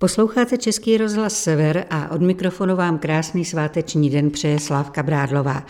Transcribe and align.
Posloucháte 0.00 0.58
Český 0.58 0.96
rozhlas 0.96 1.42
Sever 1.42 1.86
a 1.90 2.10
od 2.10 2.22
mikrofonu 2.22 2.76
vám 2.76 2.98
krásný 2.98 3.44
sváteční 3.44 4.10
den 4.10 4.30
přeje 4.30 4.58
Slávka 4.58 5.02
Brádlová. 5.02 5.66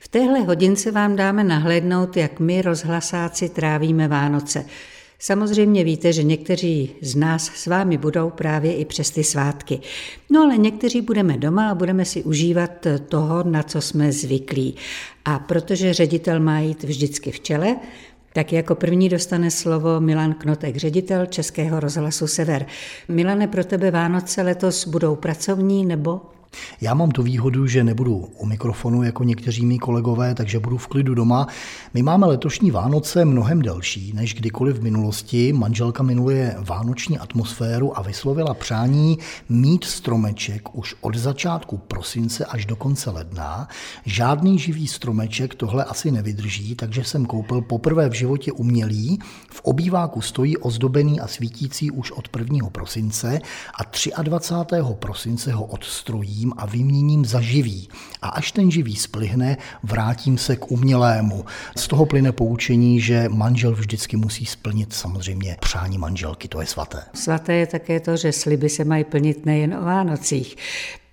V 0.00 0.08
téhle 0.08 0.40
hodince 0.40 0.90
vám 0.90 1.16
dáme 1.16 1.44
nahlédnout, 1.44 2.16
jak 2.16 2.40
my 2.40 2.62
rozhlasáci 2.62 3.48
trávíme 3.48 4.08
Vánoce. 4.08 4.64
Samozřejmě 5.18 5.84
víte, 5.84 6.12
že 6.12 6.22
někteří 6.22 6.90
z 7.00 7.16
nás 7.16 7.50
s 7.54 7.66
vámi 7.66 7.98
budou 7.98 8.30
právě 8.30 8.76
i 8.76 8.84
přes 8.84 9.10
ty 9.10 9.24
svátky. 9.24 9.80
No 10.30 10.42
ale 10.42 10.56
někteří 10.56 11.00
budeme 11.00 11.36
doma 11.36 11.70
a 11.70 11.74
budeme 11.74 12.04
si 12.04 12.22
užívat 12.22 12.86
toho, 13.08 13.42
na 13.42 13.62
co 13.62 13.80
jsme 13.80 14.12
zvyklí. 14.12 14.76
A 15.24 15.38
protože 15.38 15.94
ředitel 15.94 16.40
má 16.40 16.60
jít 16.60 16.82
vždycky 16.82 17.30
v 17.30 17.40
čele, 17.40 17.76
tak 18.32 18.52
jako 18.52 18.74
první 18.74 19.08
dostane 19.08 19.50
slovo 19.50 20.00
Milan 20.00 20.34
Knotek, 20.34 20.76
ředitel 20.76 21.26
Českého 21.26 21.80
rozhlasu 21.80 22.26
Sever. 22.26 22.66
Milane, 23.08 23.48
pro 23.48 23.64
tebe 23.64 23.90
Vánoce 23.90 24.42
letos 24.42 24.86
budou 24.86 25.16
pracovní 25.16 25.86
nebo 25.86 26.20
já 26.80 26.94
mám 26.94 27.10
tu 27.10 27.22
výhodu, 27.22 27.66
že 27.66 27.84
nebudu 27.84 28.16
u 28.16 28.46
mikrofonu 28.46 29.02
jako 29.02 29.24
někteří 29.24 29.66
mý 29.66 29.78
kolegové, 29.78 30.34
takže 30.34 30.58
budu 30.58 30.76
v 30.76 30.86
klidu 30.86 31.14
doma. 31.14 31.46
My 31.94 32.02
máme 32.02 32.26
letošní 32.26 32.70
Vánoce 32.70 33.24
mnohem 33.24 33.62
delší 33.62 34.12
než 34.12 34.34
kdykoliv 34.34 34.76
v 34.76 34.82
minulosti. 34.82 35.52
Manželka 35.52 36.02
miluje 36.02 36.56
vánoční 36.58 37.18
atmosféru 37.18 37.98
a 37.98 38.02
vyslovila 38.02 38.54
přání 38.54 39.18
mít 39.48 39.84
stromeček 39.84 40.74
už 40.74 40.94
od 41.00 41.16
začátku 41.16 41.76
prosince 41.76 42.44
až 42.44 42.66
do 42.66 42.76
konce 42.76 43.10
ledna. 43.10 43.68
Žádný 44.04 44.58
živý 44.58 44.86
stromeček 44.86 45.54
tohle 45.54 45.84
asi 45.84 46.10
nevydrží, 46.10 46.74
takže 46.74 47.04
jsem 47.04 47.26
koupil 47.26 47.60
poprvé 47.60 48.08
v 48.08 48.12
životě 48.12 48.52
umělý. 48.52 49.18
V 49.50 49.60
obýváku 49.60 50.20
stojí 50.20 50.56
ozdobený 50.56 51.20
a 51.20 51.26
svítící 51.26 51.90
už 51.90 52.10
od 52.10 52.28
1. 52.38 52.70
prosince 52.70 53.40
a 54.14 54.22
23. 54.22 54.76
prosince 54.98 55.52
ho 55.52 55.64
odstrojím 55.64 56.39
vyměním 56.40 56.52
a 56.56 56.66
vyměním 56.66 57.24
za 57.24 57.40
živý. 57.40 57.88
A 58.22 58.28
až 58.28 58.52
ten 58.52 58.70
živý 58.70 58.96
splihne, 58.96 59.56
vrátím 59.82 60.38
se 60.38 60.56
k 60.56 60.70
umělému. 60.70 61.44
Z 61.76 61.88
toho 61.88 62.06
plyne 62.06 62.32
poučení, 62.32 63.00
že 63.00 63.28
manžel 63.28 63.74
vždycky 63.74 64.16
musí 64.16 64.46
splnit 64.46 64.92
samozřejmě 64.92 65.56
přání 65.60 65.98
manželky, 65.98 66.48
to 66.48 66.60
je 66.60 66.66
svaté. 66.66 67.02
Svaté 67.14 67.54
je 67.54 67.66
také 67.66 68.00
to, 68.00 68.16
že 68.16 68.32
sliby 68.32 68.68
se 68.68 68.84
mají 68.84 69.04
plnit 69.04 69.46
nejen 69.46 69.74
o 69.74 69.84
Vánocích. 69.84 70.56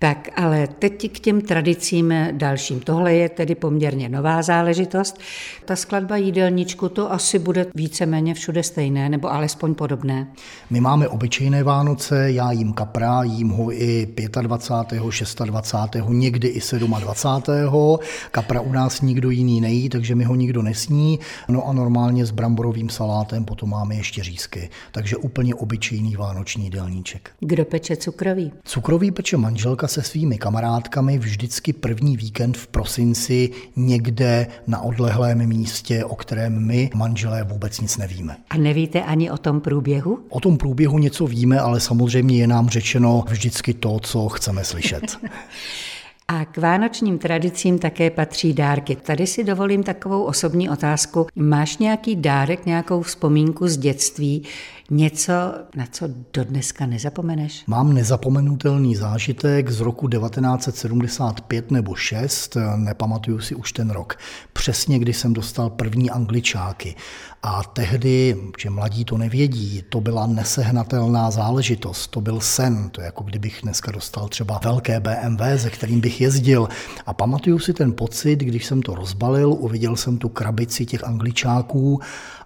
Tak, 0.00 0.28
ale 0.36 0.68
teď 0.78 1.12
k 1.12 1.20
těm 1.20 1.40
tradicím 1.40 2.14
dalším. 2.32 2.80
Tohle 2.80 3.14
je 3.14 3.28
tedy 3.28 3.54
poměrně 3.54 4.08
nová 4.08 4.42
záležitost. 4.42 5.20
Ta 5.64 5.76
skladba 5.76 6.16
jídelníčku 6.16 6.88
to 6.88 7.12
asi 7.12 7.38
bude 7.38 7.66
víceméně 7.74 8.34
všude 8.34 8.62
stejné, 8.62 9.08
nebo 9.08 9.32
alespoň 9.32 9.74
podobné. 9.74 10.26
My 10.70 10.80
máme 10.80 11.08
obyčejné 11.08 11.62
Vánoce, 11.62 12.32
já 12.32 12.52
jím 12.52 12.72
kapra, 12.72 13.22
jím 13.22 13.48
ho 13.48 13.72
i 13.72 14.08
25., 14.40 15.02
26., 15.44 15.96
někdy 16.08 16.48
i 16.48 16.60
27. 17.00 17.98
Kapra 18.30 18.60
u 18.60 18.72
nás 18.72 19.00
nikdo 19.00 19.30
jiný 19.30 19.60
nejí, 19.60 19.88
takže 19.88 20.14
mi 20.14 20.24
ho 20.24 20.34
nikdo 20.34 20.62
nesní. 20.62 21.18
No 21.48 21.68
a 21.68 21.72
normálně 21.72 22.26
s 22.26 22.30
bramborovým 22.30 22.88
salátem 22.88 23.44
potom 23.44 23.70
máme 23.70 23.94
ještě 23.94 24.22
řízky. 24.22 24.70
Takže 24.92 25.16
úplně 25.16 25.54
obyčejný 25.54 26.16
vánoční 26.16 26.64
jídelníček. 26.64 27.30
Kdo 27.40 27.64
peče 27.64 27.96
cukrový? 27.96 28.52
Cukrový 28.64 29.10
peče 29.10 29.36
manželka 29.36 29.87
se 29.88 30.02
svými 30.02 30.38
kamarádkami 30.38 31.18
vždycky 31.18 31.72
první 31.72 32.16
víkend 32.16 32.56
v 32.56 32.66
prosinci 32.66 33.50
někde 33.76 34.46
na 34.66 34.80
odlehlém 34.80 35.46
místě, 35.46 36.04
o 36.04 36.16
kterém 36.16 36.66
my, 36.66 36.90
manželé, 36.94 37.44
vůbec 37.44 37.80
nic 37.80 37.96
nevíme. 37.96 38.36
A 38.50 38.56
nevíte 38.56 39.02
ani 39.02 39.30
o 39.30 39.38
tom 39.38 39.60
průběhu? 39.60 40.18
O 40.28 40.40
tom 40.40 40.56
průběhu 40.56 40.98
něco 40.98 41.26
víme, 41.26 41.60
ale 41.60 41.80
samozřejmě 41.80 42.36
je 42.36 42.46
nám 42.46 42.68
řečeno 42.68 43.24
vždycky 43.28 43.74
to, 43.74 44.00
co 44.00 44.28
chceme 44.28 44.64
slyšet. 44.64 45.16
A 46.30 46.44
k 46.44 46.58
vánočním 46.58 47.18
tradicím 47.18 47.78
také 47.78 48.10
patří 48.10 48.52
dárky. 48.52 48.96
Tady 48.96 49.26
si 49.26 49.44
dovolím 49.44 49.82
takovou 49.82 50.22
osobní 50.22 50.70
otázku. 50.70 51.26
Máš 51.36 51.78
nějaký 51.78 52.16
dárek, 52.16 52.66
nějakou 52.66 53.02
vzpomínku 53.02 53.68
z 53.68 53.76
dětství, 53.76 54.42
něco, 54.90 55.32
na 55.76 55.86
co 55.90 56.08
do 56.32 56.44
dneska 56.44 56.86
nezapomeneš? 56.86 57.64
Mám 57.66 57.92
nezapomenutelný 57.92 58.96
zážitek 58.96 59.70
z 59.70 59.80
roku 59.80 60.08
1975 60.08 61.70
nebo 61.70 61.94
6, 61.94 62.56
nepamatuju 62.76 63.40
si 63.40 63.54
už 63.54 63.72
ten 63.72 63.90
rok. 63.90 64.18
Přesně, 64.52 64.98
kdy 64.98 65.12
jsem 65.12 65.32
dostal 65.32 65.70
první 65.70 66.10
angličáky. 66.10 66.94
A 67.42 67.62
tehdy, 67.62 68.36
že 68.58 68.70
mladí 68.70 69.04
to 69.04 69.18
nevědí, 69.18 69.84
to 69.88 70.00
byla 70.00 70.26
nesehnatelná 70.26 71.30
záležitost, 71.30 72.06
to 72.06 72.20
byl 72.20 72.40
sen, 72.40 72.90
to 72.90 73.00
je 73.00 73.04
jako 73.04 73.24
kdybych 73.24 73.60
dneska 73.62 73.92
dostal 73.92 74.28
třeba 74.28 74.60
velké 74.64 75.00
BMW, 75.00 75.42
ze 75.56 75.70
kterým 75.70 76.00
bych 76.00 76.20
jezdil. 76.20 76.68
A 77.06 77.12
pamatuju 77.14 77.58
si 77.58 77.74
ten 77.74 77.92
pocit, 77.92 78.36
když 78.36 78.66
jsem 78.66 78.82
to 78.82 78.94
rozbalil, 78.94 79.52
uviděl 79.52 79.96
jsem 79.96 80.18
tu 80.18 80.28
krabici 80.28 80.86
těch 80.86 81.04
angličáků 81.04 82.00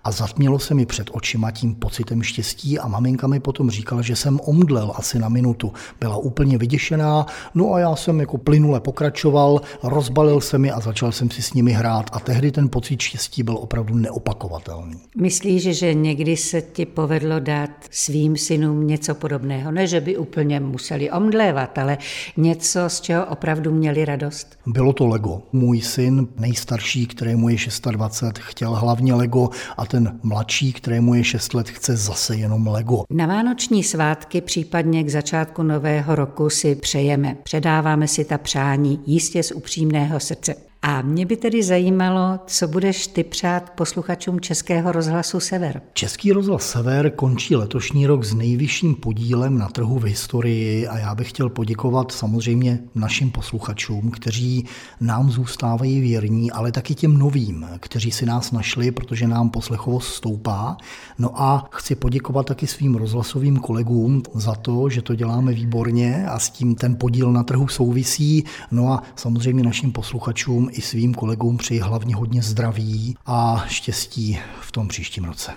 a 0.05 0.11
zatmělo 0.11 0.59
se 0.59 0.75
mi 0.75 0.87
před 0.87 1.11
očima 1.13 1.51
tím 1.51 1.75
pocitem 1.75 2.23
štěstí 2.23 2.79
a 2.79 2.89
maminka 2.89 3.27
mi 3.27 3.41
potom 3.41 3.71
říkala, 3.71 4.03
že 4.03 4.17
jsem 4.17 4.41
omdlel 4.45 4.93
asi 4.95 5.19
na 5.19 5.29
minutu. 5.29 5.73
Byla 6.01 6.17
úplně 6.17 6.59
vyděšená, 6.59 7.27
no 7.55 7.73
a 7.73 7.79
já 7.79 7.97
jsem 7.97 8.21
jako 8.21 8.39
plynule 8.39 8.81
pokračoval, 8.81 9.61
rozbalil 9.83 10.41
se 10.41 10.59
mi 10.59 10.71
a 10.71 10.81
začal 10.81 11.13
jsem 11.13 11.31
si 11.31 11.43
s 11.43 11.55
nimi 11.55 11.73
hrát 11.73 12.11
a 12.13 12.21
tehdy 12.21 12.53
ten 12.53 12.69
pocit 12.69 13.01
štěstí 13.01 13.43
byl 13.43 13.57
opravdu 13.57 13.95
neopakovatelný. 13.95 15.01
Myslíš, 15.17 15.63
že 15.63 15.95
někdy 15.95 16.37
se 16.37 16.63
ti 16.63 16.87
povedlo 16.87 17.41
dát 17.41 17.71
svým 17.91 18.37
synům 18.37 18.87
něco 18.87 19.15
podobného? 19.15 19.73
Ne, 19.73 19.87
že 19.87 20.01
by 20.01 20.17
úplně 20.17 20.61
museli 20.61 21.11
omdlévat, 21.11 21.79
ale 21.79 21.99
něco, 22.37 22.81
z 22.89 23.01
čeho 23.01 23.27
opravdu 23.27 23.73
měli 23.73 24.05
radost? 24.05 24.59
Bylo 24.67 24.93
to 24.93 25.07
Lego. 25.07 25.43
Můj 25.53 25.81
syn, 25.81 26.29
nejstarší, 26.39 27.07
kterému 27.07 27.49
je 27.49 27.57
26, 27.91 28.39
chtěl 28.39 28.75
hlavně 28.75 29.15
Lego 29.15 29.49
a 29.77 29.87
ten 29.93 30.19
mladší, 30.23 30.73
kterému 30.73 31.15
je 31.15 31.25
6 31.25 31.55
let, 31.55 31.69
chce 31.69 31.97
zase 31.97 32.37
jenom 32.37 32.67
Lego. 32.67 33.05
Na 33.11 33.27
vánoční 33.27 33.85
svátky, 33.85 34.41
případně 34.41 35.05
k 35.05 35.11
začátku 35.11 35.63
nového 35.63 36.15
roku 36.15 36.51
si 36.51 36.75
přejeme. 36.75 37.37
Předáváme 37.43 38.09
si 38.09 38.25
ta 38.25 38.39
přání 38.39 39.01
jistě 39.07 39.43
z 39.43 39.53
upřímného 39.53 40.21
srdce. 40.21 40.72
A 40.85 41.03
mě 41.03 41.27
by 41.27 41.37
tedy 41.37 41.63
zajímalo, 41.63 42.39
co 42.47 42.69
budeš 42.69 43.07
ty 43.07 43.25
přát 43.25 43.71
posluchačům 43.71 44.41
Českého 44.41 44.93
rozhlasu 44.93 45.41
Sever. 45.41 45.83
Český 45.93 46.33
rozhlas 46.33 46.71
Sever 46.71 47.11
končí 47.11 47.57
letošní 47.57 48.07
rok 48.07 48.25
s 48.25 48.35
nejvyšším 48.35 48.95
podílem 48.95 49.59
na 49.59 49.69
trhu 49.69 49.99
v 49.99 50.05
historii 50.05 50.87
a 50.87 50.99
já 50.99 51.15
bych 51.15 51.29
chtěl 51.29 51.49
poděkovat 51.49 52.13
samozřejmě 52.13 52.79
našim 52.95 53.31
posluchačům, 53.31 54.11
kteří 54.11 54.65
nám 55.01 55.31
zůstávají 55.31 56.01
věrní, 56.01 56.53
ale 56.53 56.73
taky 56.73 56.95
těm 56.95 57.19
novým, 57.19 57.67
kteří 57.81 58.11
si 58.11 58.27
nás 58.27 58.53
našli, 58.53 58.91
protože 58.91 59.29
nám 59.29 59.51
poslechovost 59.51 60.15
stoupá. 60.15 60.77
No 61.19 61.43
a 61.43 61.69
chci 61.71 61.95
poděkovat 61.95 62.47
taky 62.47 62.67
svým 62.67 62.95
rozhlasovým 62.95 63.57
kolegům 63.57 64.23
za 64.35 64.55
to, 64.55 64.89
že 64.89 65.03
to 65.03 65.15
děláme 65.15 65.53
výborně 65.53 66.27
a 66.29 66.39
s 66.39 66.51
tím 66.51 66.75
ten 66.75 66.97
podíl 66.97 67.33
na 67.33 67.43
trhu 67.43 67.69
souvisí. 67.69 68.45
No 68.71 68.93
a 68.93 69.03
samozřejmě 69.17 69.63
našim 69.63 69.93
posluchačům 69.93 70.72
i 70.73 70.81
svým 70.81 71.15
kolegům 71.15 71.57
přeji 71.57 71.81
hlavně 71.81 72.17
hodně 72.17 72.43
zdraví 72.43 73.17
a 73.27 73.65
štěstí 73.69 74.39
v 74.61 74.73
tom 74.73 74.89
příštím 74.89 75.25
roce. 75.25 75.53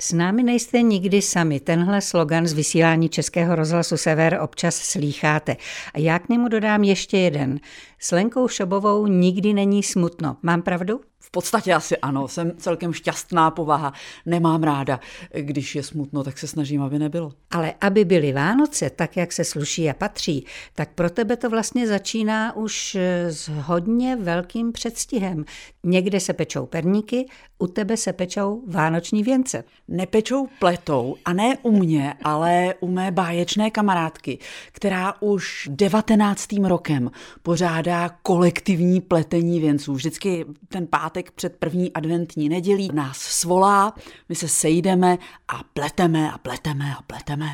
S 0.00 0.12
námi 0.12 0.42
nejste 0.42 0.82
nikdy 0.82 1.22
sami. 1.22 1.60
Tenhle 1.60 2.00
slogan 2.00 2.46
z 2.46 2.52
vysílání 2.52 3.08
Českého 3.08 3.54
rozhlasu 3.54 3.96
Sever 3.96 4.38
občas 4.42 4.76
slýcháte. 4.76 5.56
A 5.94 5.98
já 5.98 6.18
k 6.18 6.28
němu 6.28 6.48
dodám 6.48 6.84
ještě 6.84 7.18
jeden. 7.18 7.60
S 7.98 8.10
Lenkou 8.10 8.48
Šobovou 8.48 9.06
nikdy 9.06 9.54
není 9.54 9.82
smutno. 9.82 10.36
Mám 10.42 10.62
pravdu? 10.62 11.00
Podstatě 11.32 11.74
asi 11.74 11.96
ano, 11.96 12.28
jsem 12.28 12.52
celkem 12.56 12.92
šťastná 12.92 13.50
povaha, 13.50 13.92
nemám 14.26 14.62
ráda, 14.62 15.00
když 15.40 15.74
je 15.74 15.82
smutno, 15.82 16.24
tak 16.24 16.38
se 16.38 16.46
snažím, 16.46 16.82
aby 16.82 16.98
nebylo. 16.98 17.32
Ale 17.50 17.74
aby 17.80 18.04
byly 18.04 18.32
Vánoce 18.32 18.90
tak, 18.90 19.16
jak 19.16 19.32
se 19.32 19.44
sluší 19.44 19.90
a 19.90 19.94
patří, 19.94 20.46
tak 20.74 20.88
pro 20.94 21.10
tebe 21.10 21.36
to 21.36 21.50
vlastně 21.50 21.86
začíná 21.86 22.56
už 22.56 22.96
s 23.28 23.48
hodně 23.48 24.16
velkým 24.16 24.72
předstihem. 24.72 25.44
Někde 25.84 26.20
se 26.20 26.32
pečou 26.32 26.66
perníky, 26.66 27.26
u 27.62 27.66
tebe 27.66 27.96
se 27.96 28.12
pečou 28.12 28.62
vánoční 28.66 29.22
věnce. 29.22 29.64
Nepečou 29.88 30.48
pletou 30.58 31.16
a 31.24 31.32
ne 31.32 31.56
u 31.62 31.70
mě, 31.70 32.14
ale 32.24 32.74
u 32.80 32.88
mé 32.88 33.10
báječné 33.10 33.70
kamarádky, 33.70 34.38
která 34.72 35.14
už 35.20 35.68
19. 35.72 36.52
rokem 36.52 37.10
pořádá 37.42 38.08
kolektivní 38.08 39.00
pletení 39.00 39.60
věnců. 39.60 39.94
Vždycky 39.94 40.44
ten 40.68 40.86
pátek 40.86 41.30
před 41.30 41.56
první 41.56 41.92
adventní 41.92 42.48
nedělí 42.48 42.90
nás 42.94 43.18
svolá, 43.18 43.94
my 44.28 44.34
se 44.34 44.48
sejdeme 44.48 45.18
a 45.48 45.60
pleteme 45.74 46.32
a 46.32 46.38
pleteme 46.38 46.94
a 46.98 47.02
pleteme. 47.02 47.48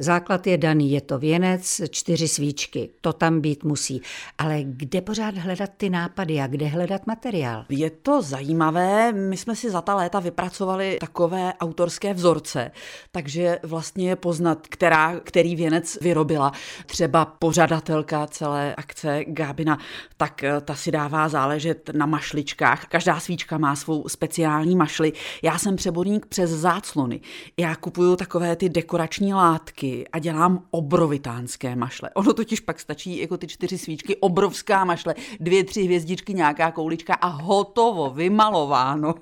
Základ 0.00 0.46
je 0.46 0.58
daný, 0.58 0.90
je 0.92 1.00
to 1.00 1.18
věnec, 1.18 1.80
čtyři 1.90 2.28
svíčky, 2.28 2.90
to 3.00 3.12
tam 3.12 3.40
být 3.40 3.64
musí. 3.64 4.02
Ale 4.38 4.58
kde 4.62 5.00
pořád 5.00 5.34
hledat 5.34 5.70
ty 5.76 5.90
nápady 5.90 6.40
a 6.40 6.46
kde 6.46 6.66
hledat 6.66 7.06
materiál? 7.06 7.64
Je 7.68 7.90
to 7.90 8.22
zajímavé, 8.22 9.12
my 9.12 9.36
jsme 9.36 9.56
si 9.56 9.70
za 9.70 9.80
ta 9.80 9.94
léta 9.94 10.20
vypracovali 10.20 10.96
takové 11.00 11.52
autorské 11.60 12.14
vzorce, 12.14 12.70
takže 13.12 13.58
vlastně 13.62 14.08
je 14.08 14.16
poznat, 14.16 14.66
která, 14.68 15.20
který 15.20 15.56
věnec 15.56 15.98
vyrobila. 16.00 16.52
Třeba 16.86 17.24
pořadatelka 17.24 18.26
celé 18.26 18.74
akce 18.74 19.24
Gábina, 19.24 19.78
tak 20.16 20.44
eh, 20.44 20.60
ta 20.60 20.74
si 20.74 20.90
dává 20.90 21.28
záležet 21.28 21.90
na 21.92 22.06
mašličkách. 22.06 22.86
Každá 22.86 23.20
svíčka 23.20 23.58
má 23.58 23.76
svou 23.76 24.08
speciální 24.08 24.76
mašli. 24.76 25.12
Já 25.42 25.58
jsem 25.58 25.76
přeborník 25.76 26.26
přes 26.26 26.50
záclony. 26.50 27.20
Já 27.56 27.76
kupuju 27.76 28.16
takové 28.16 28.56
ty 28.56 28.68
dekorační 28.68 29.34
látky 29.34 29.79
a 30.12 30.18
dělám 30.18 30.62
obrovitánské 30.70 31.76
mašle. 31.76 32.10
Ono 32.14 32.32
totiž 32.32 32.60
pak 32.60 32.80
stačí 32.80 33.18
jako 33.18 33.36
ty 33.36 33.46
čtyři 33.46 33.78
svíčky, 33.78 34.16
obrovská 34.16 34.84
mašle, 34.84 35.14
dvě, 35.40 35.64
tři 35.64 35.82
hvězdičky, 35.82 36.34
nějaká 36.34 36.70
koulička 36.70 37.14
a 37.14 37.26
hotovo, 37.26 38.10
vymalováno. 38.10 39.14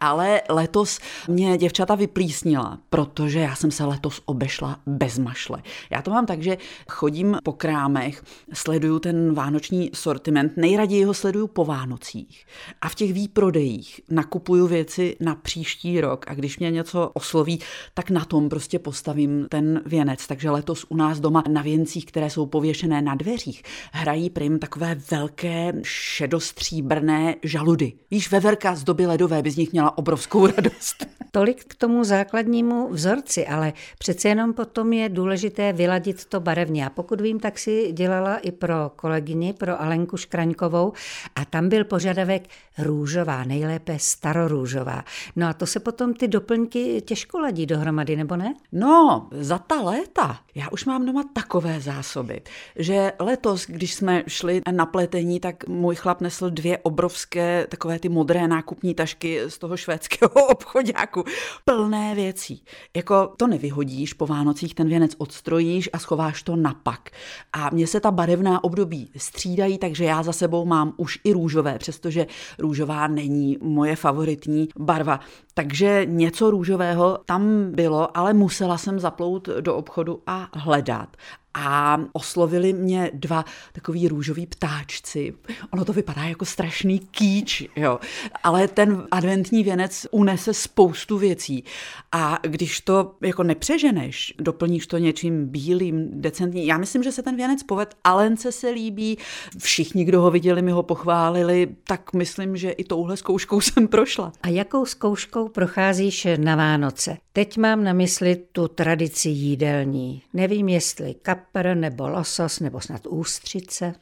Ale 0.00 0.42
letos 0.48 0.98
mě 1.28 1.56
děvčata 1.56 1.94
vyplísnila, 1.94 2.78
protože 2.90 3.38
já 3.38 3.54
jsem 3.54 3.70
se 3.70 3.84
letos 3.84 4.22
obešla 4.24 4.80
bez 4.86 5.18
mašle. 5.18 5.62
Já 5.90 6.02
to 6.02 6.10
mám 6.10 6.26
tak, 6.26 6.42
že 6.42 6.58
chodím 6.88 7.36
po 7.42 7.52
krámech, 7.52 8.24
sleduju 8.52 8.98
ten 8.98 9.34
vánoční 9.34 9.90
sortiment, 9.94 10.52
nejraději 10.56 11.04
ho 11.04 11.14
sleduju 11.14 11.46
po 11.46 11.64
Vánocích 11.64 12.46
a 12.80 12.88
v 12.88 12.94
těch 12.94 13.12
výprodejích 13.12 14.00
nakupuju 14.10 14.66
věci 14.66 15.16
na 15.20 15.34
příští 15.34 16.00
rok 16.00 16.24
a 16.28 16.34
když 16.34 16.58
mě 16.58 16.70
něco 16.70 17.10
osloví, 17.14 17.60
tak 17.94 18.10
na 18.10 18.24
tom 18.24 18.48
prostě 18.48 18.78
postavím 18.78 19.46
ten 19.50 19.82
věnec. 19.98 20.26
Takže 20.26 20.50
letos 20.50 20.86
u 20.88 20.96
nás 20.96 21.20
doma 21.20 21.44
na 21.48 21.62
věncích, 21.62 22.06
které 22.06 22.30
jsou 22.30 22.46
pověšené 22.46 23.02
na 23.02 23.14
dveřích, 23.14 23.62
hrají 23.92 24.30
prim 24.30 24.58
takové 24.58 24.94
velké 25.10 25.72
šedostříbrné 25.82 27.34
žaludy. 27.42 27.92
Víš, 28.10 28.30
veverka 28.30 28.74
z 28.74 28.84
doby 28.84 29.06
ledové 29.06 29.42
by 29.42 29.50
z 29.50 29.56
nich 29.56 29.72
měla 29.72 29.98
obrovskou 29.98 30.46
radost. 30.46 31.06
Tolik 31.30 31.64
k 31.64 31.74
tomu 31.74 32.04
základnímu 32.04 32.88
vzorci, 32.88 33.46
ale 33.46 33.72
přece 33.98 34.28
jenom 34.28 34.52
potom 34.52 34.92
je 34.92 35.08
důležité 35.08 35.72
vyladit 35.72 36.24
to 36.24 36.40
barevně. 36.40 36.86
A 36.86 36.90
pokud 36.90 37.20
vím, 37.20 37.40
tak 37.40 37.58
si 37.58 37.92
dělala 37.92 38.36
i 38.36 38.52
pro 38.52 38.90
kolegyni, 38.96 39.52
pro 39.52 39.82
Alenku 39.82 40.16
Škraňkovou 40.16 40.92
a 41.34 41.44
tam 41.44 41.68
byl 41.68 41.84
požadavek 41.84 42.48
růžová, 42.78 43.44
nejlépe 43.44 43.98
starorůžová. 43.98 45.04
No 45.36 45.48
a 45.48 45.52
to 45.52 45.66
se 45.66 45.80
potom 45.80 46.14
ty 46.14 46.28
doplňky 46.28 47.00
těžko 47.00 47.38
ladí 47.38 47.66
dohromady, 47.66 48.16
nebo 48.16 48.36
ne? 48.36 48.54
No, 48.72 49.28
za 49.30 49.58
ta 49.58 49.80
léta. 49.88 50.38
Já 50.54 50.68
už 50.68 50.84
mám 50.84 51.06
doma 51.06 51.24
takové 51.32 51.80
zásoby, 51.80 52.42
že 52.76 53.12
letos, 53.18 53.66
když 53.66 53.94
jsme 53.94 54.24
šli 54.28 54.62
na 54.70 54.86
pletení, 54.86 55.40
tak 55.40 55.68
můj 55.68 55.94
chlap 55.94 56.20
nesl 56.20 56.50
dvě 56.50 56.78
obrovské 56.78 57.66
takové 57.70 57.98
ty 57.98 58.08
modré 58.08 58.48
nákupní 58.48 58.94
tašky 58.94 59.40
z 59.48 59.58
toho 59.58 59.76
švédského 59.76 60.30
obchodáku, 60.48 61.24
plné 61.64 62.14
věcí. 62.14 62.64
Jako 62.96 63.32
to 63.36 63.46
nevyhodíš, 63.46 64.12
po 64.12 64.26
Vánocích 64.26 64.74
ten 64.74 64.88
věnec 64.88 65.12
odstrojíš 65.18 65.90
a 65.92 65.98
schováš 65.98 66.42
to 66.42 66.56
na 66.56 66.74
pak. 66.82 67.10
A 67.52 67.70
mně 67.70 67.86
se 67.86 68.00
ta 68.00 68.10
barevná 68.10 68.64
období 68.64 69.10
střídají, 69.16 69.78
takže 69.78 70.04
já 70.04 70.22
za 70.22 70.32
sebou 70.32 70.64
mám 70.64 70.94
už 70.96 71.18
i 71.24 71.32
růžové, 71.32 71.78
přestože 71.78 72.26
růžová 72.58 73.06
není 73.06 73.58
moje 73.60 73.96
favoritní 73.96 74.68
barva. 74.78 75.20
Takže 75.58 76.02
něco 76.04 76.50
růžového 76.50 77.18
tam 77.24 77.70
bylo, 77.72 78.16
ale 78.16 78.32
musela 78.32 78.78
jsem 78.78 79.00
zaplout 79.00 79.48
do 79.60 79.76
obchodu 79.76 80.22
a 80.26 80.48
hledat 80.52 81.16
a 81.60 82.00
oslovili 82.12 82.72
mě 82.72 83.10
dva 83.14 83.44
takový 83.72 84.08
růžoví 84.08 84.46
ptáčci. 84.46 85.34
Ono 85.70 85.84
to 85.84 85.92
vypadá 85.92 86.22
jako 86.22 86.44
strašný 86.44 86.98
kýč, 86.98 87.62
jo. 87.76 87.98
Ale 88.42 88.68
ten 88.68 89.06
adventní 89.10 89.64
věnec 89.64 90.06
unese 90.10 90.54
spoustu 90.54 91.18
věcí. 91.18 91.64
A 92.12 92.38
když 92.42 92.80
to 92.80 93.14
jako 93.20 93.42
nepřeženeš, 93.42 94.34
doplníš 94.38 94.86
to 94.86 94.98
něčím 94.98 95.46
bílým, 95.46 96.20
decentní. 96.20 96.66
Já 96.66 96.78
myslím, 96.78 97.02
že 97.02 97.12
se 97.12 97.22
ten 97.22 97.36
věnec 97.36 97.62
poved. 97.62 97.94
Alence 98.04 98.52
se 98.52 98.70
líbí, 98.70 99.18
všichni, 99.58 100.04
kdo 100.04 100.22
ho 100.22 100.30
viděli, 100.30 100.62
mi 100.62 100.70
ho 100.70 100.82
pochválili, 100.82 101.68
tak 101.86 102.12
myslím, 102.12 102.56
že 102.56 102.70
i 102.70 102.84
touhle 102.84 103.16
zkouškou 103.16 103.60
jsem 103.60 103.88
prošla. 103.88 104.32
A 104.42 104.48
jakou 104.48 104.86
zkouškou 104.86 105.48
procházíš 105.48 106.26
na 106.36 106.56
Vánoce? 106.56 107.16
Teď 107.32 107.58
mám 107.58 107.84
na 107.84 107.92
mysli 107.92 108.36
tu 108.52 108.68
tradici 108.68 109.28
jídelní. 109.28 110.22
Nevím, 110.34 110.68
jestli 110.68 111.14
kap 111.22 111.47
kapr 111.52 111.74
nebo 111.74 112.08
losos 112.08 112.60
nebo 112.60 112.80
snad 112.80 113.06
ústřice. 113.06 113.94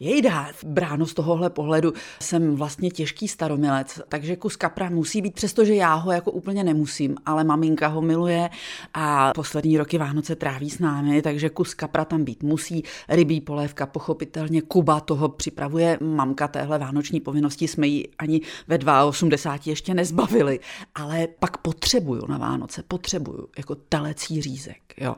Jejda, 0.00 0.48
bráno 0.66 1.06
z 1.06 1.14
tohohle 1.14 1.50
pohledu 1.50 1.92
jsem 2.20 2.56
vlastně 2.56 2.90
těžký 2.90 3.28
staromilec, 3.28 4.00
takže 4.08 4.36
kus 4.36 4.56
kapra 4.56 4.90
musí 4.90 5.22
být, 5.22 5.34
přestože 5.34 5.74
já 5.74 5.94
ho 5.94 6.12
jako 6.12 6.30
úplně 6.30 6.64
nemusím, 6.64 7.16
ale 7.26 7.44
maminka 7.44 7.86
ho 7.86 8.02
miluje 8.02 8.50
a 8.94 9.32
poslední 9.34 9.78
roky 9.78 9.98
Vánoce 9.98 10.36
tráví 10.36 10.70
s 10.70 10.78
námi, 10.78 11.22
takže 11.22 11.50
kus 11.50 11.74
kapra 11.74 12.04
tam 12.04 12.24
být 12.24 12.42
musí. 12.42 12.82
Rybí 13.08 13.40
polévka, 13.40 13.86
pochopitelně 13.86 14.62
Kuba 14.62 15.00
toho 15.00 15.28
připravuje 15.28 15.98
mamka 16.00 16.48
téhle 16.48 16.78
vánoční 16.78 17.20
povinnosti, 17.20 17.68
jsme 17.68 17.86
ji 17.86 18.08
ani 18.18 18.40
ve 18.68 18.78
82 19.04 19.72
ještě 19.72 19.94
nezbavili, 19.94 20.60
ale 20.94 21.28
pak 21.38 21.56
potřebuju 21.56 22.26
na 22.26 22.38
Vánoce, 22.38 22.82
potřebuju 22.88 23.48
jako 23.58 23.74
telecí 23.74 24.42
řízek, 24.42 24.78
jo. 24.96 25.16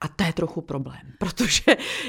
A 0.00 0.08
to 0.08 0.24
je 0.24 0.32
trochu 0.32 0.60
problém, 0.60 1.00
protože 1.18 1.62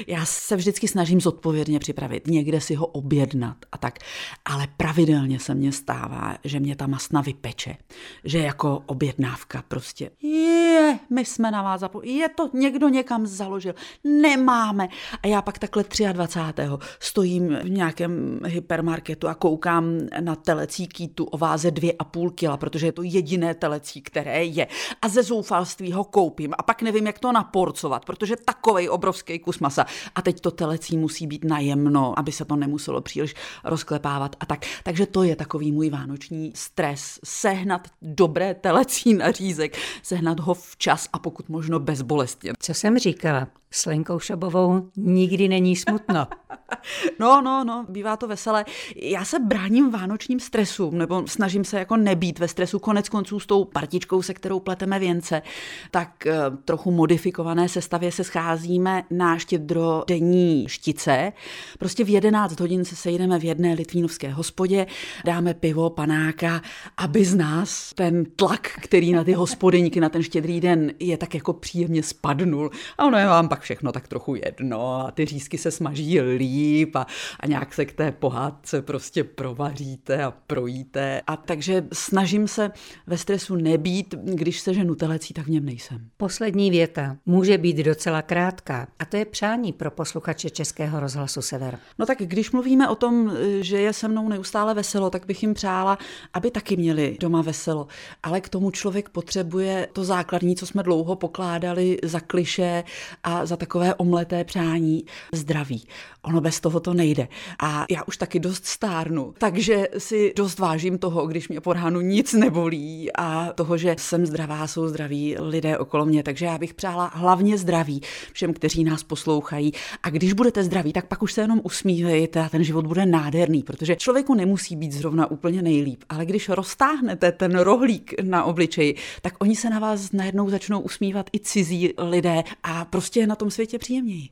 já 0.06 0.24
se 0.24 0.56
vždycky 0.56 0.88
snažím 0.88 1.20
zodpovědně 1.20 1.78
připravit, 1.78 2.09
někde 2.26 2.60
si 2.60 2.74
ho 2.74 2.86
objednat 2.86 3.56
a 3.72 3.78
tak, 3.78 3.98
ale 4.44 4.68
pravidelně 4.76 5.38
se 5.38 5.54
mně 5.54 5.72
stává, 5.72 6.34
že 6.44 6.60
mě 6.60 6.76
ta 6.76 6.86
masna 6.86 7.20
vypeče, 7.20 7.76
že 8.24 8.38
jako 8.38 8.82
objednávka 8.86 9.64
prostě 9.68 10.10
je, 10.22 10.98
my 11.10 11.24
jsme 11.24 11.50
na 11.50 11.62
vás 11.62 11.80
zapomněli, 11.80 12.18
je 12.18 12.28
to 12.28 12.50
někdo 12.54 12.88
někam 12.88 13.26
založil, 13.26 13.74
nemáme. 14.04 14.88
A 15.22 15.26
já 15.26 15.42
pak 15.42 15.58
takhle 15.58 15.84
23. 16.12 16.62
stojím 17.00 17.56
v 17.62 17.70
nějakém 17.70 18.40
hypermarketu 18.46 19.28
a 19.28 19.34
koukám 19.34 19.98
na 20.20 20.36
telecí 20.36 20.86
kýtu 20.86 21.24
o 21.24 21.38
váze 21.38 21.70
2,5 21.70 22.30
kila, 22.30 22.56
protože 22.56 22.86
je 22.86 22.92
to 22.92 23.02
jediné 23.02 23.54
telecí, 23.54 24.02
které 24.02 24.44
je. 24.44 24.66
A 25.02 25.08
ze 25.08 25.22
zoufalství 25.22 25.92
ho 25.92 26.04
koupím 26.04 26.54
a 26.58 26.62
pak 26.62 26.82
nevím, 26.82 27.06
jak 27.06 27.18
to 27.18 27.32
na 27.32 27.44
porcovat, 27.44 28.04
protože 28.04 28.36
takový 28.36 28.88
obrovský 28.88 29.38
kus 29.38 29.58
masa. 29.58 29.86
A 30.14 30.22
teď 30.22 30.40
to 30.40 30.50
telecí 30.50 30.96
musí 30.96 31.26
být 31.26 31.44
najemno, 31.44 31.99
aby 32.16 32.32
se 32.32 32.44
to 32.44 32.56
nemuselo 32.56 33.00
příliš 33.00 33.34
rozklepávat 33.64 34.36
a 34.40 34.46
tak. 34.46 34.66
Takže 34.82 35.06
to 35.06 35.22
je 35.22 35.36
takový 35.36 35.72
můj 35.72 35.90
vánoční 35.90 36.52
stres. 36.54 37.20
Sehnat 37.24 37.88
dobré 38.02 38.54
telecí 38.54 39.14
nařízek, 39.14 39.76
sehnat 40.02 40.40
ho 40.40 40.54
včas 40.54 41.08
a 41.12 41.18
pokud 41.18 41.48
možno 41.48 41.80
bezbolestně. 41.80 42.52
Co 42.58 42.74
jsem 42.74 42.98
říkala? 42.98 43.59
S 43.72 43.86
Lenkou 43.86 44.18
Šabovou 44.18 44.90
nikdy 44.96 45.48
není 45.48 45.76
smutno. 45.76 46.26
no, 47.18 47.42
no, 47.42 47.64
no, 47.64 47.86
bývá 47.88 48.16
to 48.16 48.28
veselé. 48.28 48.64
Já 48.96 49.24
se 49.24 49.38
bráním 49.38 49.90
vánočním 49.90 50.40
stresům, 50.40 50.98
nebo 50.98 51.22
snažím 51.26 51.64
se 51.64 51.78
jako 51.78 51.96
nebýt 51.96 52.38
ve 52.38 52.48
stresu. 52.48 52.78
Konec 52.78 53.08
konců 53.08 53.40
s 53.40 53.46
tou 53.46 53.64
partičkou, 53.64 54.22
se 54.22 54.34
kterou 54.34 54.60
pleteme 54.60 54.98
věnce, 54.98 55.42
tak 55.90 56.26
eh, 56.26 56.34
trochu 56.64 56.90
modifikované 56.90 57.68
sestavě 57.68 58.12
se 58.12 58.24
scházíme 58.24 59.04
na 59.10 59.38
štědro 59.38 60.04
denní 60.06 60.68
štice. 60.68 61.32
Prostě 61.78 62.04
v 62.04 62.08
11 62.08 62.60
hodin 62.60 62.84
se 62.84 62.96
sejdeme 62.96 63.38
v 63.38 63.44
jedné 63.44 63.74
litvínovské 63.74 64.32
hospodě, 64.32 64.86
dáme 65.24 65.54
pivo, 65.54 65.90
panáka, 65.90 66.62
aby 66.96 67.24
z 67.24 67.34
nás 67.34 67.92
ten 67.94 68.24
tlak, 68.36 68.68
který 68.80 69.12
na 69.12 69.24
ty 69.24 69.32
hospodyňky 69.32 70.00
na 70.00 70.08
ten 70.08 70.22
štědrý 70.22 70.60
den 70.60 70.92
je 70.98 71.16
tak 71.16 71.34
jako 71.34 71.52
příjemně 71.52 72.02
spadnul. 72.02 72.70
A 72.98 73.04
ono 73.04 73.18
je 73.18 73.26
vám 73.26 73.48
pak 73.48 73.59
všechno 73.60 73.92
tak 73.92 74.08
trochu 74.08 74.34
jedno 74.34 75.06
a 75.06 75.10
ty 75.10 75.26
řízky 75.26 75.58
se 75.58 75.70
smaží 75.70 76.20
líp 76.20 76.96
a, 76.96 77.06
a 77.40 77.46
nějak 77.46 77.74
se 77.74 77.84
k 77.84 77.92
té 77.92 78.12
pohádce 78.12 78.82
prostě 78.82 79.24
provaříte 79.24 80.24
a 80.24 80.30
projíte. 80.46 81.20
A 81.26 81.36
takže 81.36 81.86
snažím 81.92 82.48
se 82.48 82.70
ve 83.06 83.18
stresu 83.18 83.56
nebýt, 83.56 84.14
když 84.24 84.60
se 84.60 84.74
ženu 84.74 84.94
telecí, 84.94 85.34
tak 85.34 85.46
v 85.46 85.50
něm 85.50 85.64
nejsem. 85.64 86.08
Poslední 86.16 86.70
věta 86.70 87.16
může 87.26 87.58
být 87.58 87.76
docela 87.76 88.22
krátká 88.22 88.86
a 88.98 89.04
to 89.04 89.16
je 89.16 89.24
přání 89.24 89.72
pro 89.72 89.90
posluchače 89.90 90.50
Českého 90.50 91.00
rozhlasu 91.00 91.42
Sever. 91.42 91.78
No 91.98 92.06
tak 92.06 92.18
když 92.18 92.50
mluvíme 92.50 92.88
o 92.88 92.94
tom, 92.94 93.32
že 93.60 93.80
je 93.80 93.92
se 93.92 94.08
mnou 94.08 94.28
neustále 94.28 94.74
veselo, 94.74 95.10
tak 95.10 95.26
bych 95.26 95.42
jim 95.42 95.54
přála, 95.54 95.98
aby 96.34 96.50
taky 96.50 96.76
měli 96.76 97.16
doma 97.20 97.42
veselo. 97.42 97.86
Ale 98.22 98.40
k 98.40 98.48
tomu 98.48 98.70
člověk 98.70 99.08
potřebuje 99.08 99.88
to 99.92 100.04
základní, 100.04 100.56
co 100.56 100.66
jsme 100.66 100.82
dlouho 100.82 101.16
pokládali 101.16 101.98
za 102.02 102.20
kliše 102.20 102.84
a 103.24 103.46
za 103.50 103.56
takové 103.56 103.94
omleté 103.94 104.44
přání 104.44 105.04
zdraví. 105.32 105.86
Ono 106.22 106.40
bez 106.40 106.60
toho 106.60 106.80
to 106.80 106.94
nejde. 106.94 107.28
A 107.62 107.84
já 107.90 108.02
už 108.06 108.16
taky 108.16 108.40
dost 108.40 108.66
stárnu, 108.66 109.34
takže 109.38 109.88
si 109.98 110.32
dost 110.36 110.58
vážím 110.58 110.98
toho, 110.98 111.26
když 111.26 111.48
mě 111.48 111.60
po 111.60 111.72
ránu 111.72 112.00
nic 112.00 112.32
nebolí 112.32 113.12
a 113.12 113.52
toho, 113.52 113.76
že 113.76 113.96
jsem 113.98 114.26
zdravá, 114.26 114.66
jsou 114.66 114.88
zdraví 114.88 115.36
lidé 115.38 115.78
okolo 115.78 116.06
mě. 116.06 116.22
Takže 116.22 116.46
já 116.46 116.58
bych 116.58 116.74
přála 116.74 117.10
hlavně 117.14 117.58
zdraví 117.58 118.00
všem, 118.32 118.54
kteří 118.54 118.84
nás 118.84 119.02
poslouchají. 119.02 119.72
A 120.02 120.10
když 120.10 120.32
budete 120.32 120.64
zdraví, 120.64 120.92
tak 120.92 121.06
pak 121.06 121.22
už 121.22 121.32
se 121.32 121.40
jenom 121.40 121.60
usmívejte 121.64 122.40
a 122.40 122.48
ten 122.48 122.64
život 122.64 122.86
bude 122.86 123.06
nádherný, 123.06 123.62
protože 123.62 123.96
člověku 123.96 124.34
nemusí 124.34 124.76
být 124.76 124.92
zrovna 124.92 125.30
úplně 125.30 125.62
nejlíp, 125.62 126.04
ale 126.08 126.26
když 126.26 126.48
roztáhnete 126.48 127.32
ten 127.32 127.58
rohlík 127.58 128.14
na 128.22 128.44
obličeji, 128.44 128.94
tak 129.22 129.34
oni 129.38 129.56
se 129.56 129.70
na 129.70 129.78
vás 129.78 130.12
najednou 130.12 130.50
začnou 130.50 130.80
usmívat 130.80 131.30
i 131.32 131.40
cizí 131.40 131.92
lidé 131.98 132.42
a 132.62 132.84
prostě 132.84 133.26
na 133.26 133.36
tom 133.40 133.50
světě 133.50 133.78
příjemněji. 133.78 134.28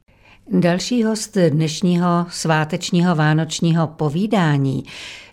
Další 0.50 1.04
host 1.04 1.36
dnešního 1.48 2.26
svátečního 2.30 3.14
vánočního 3.14 3.86
povídání 3.86 4.84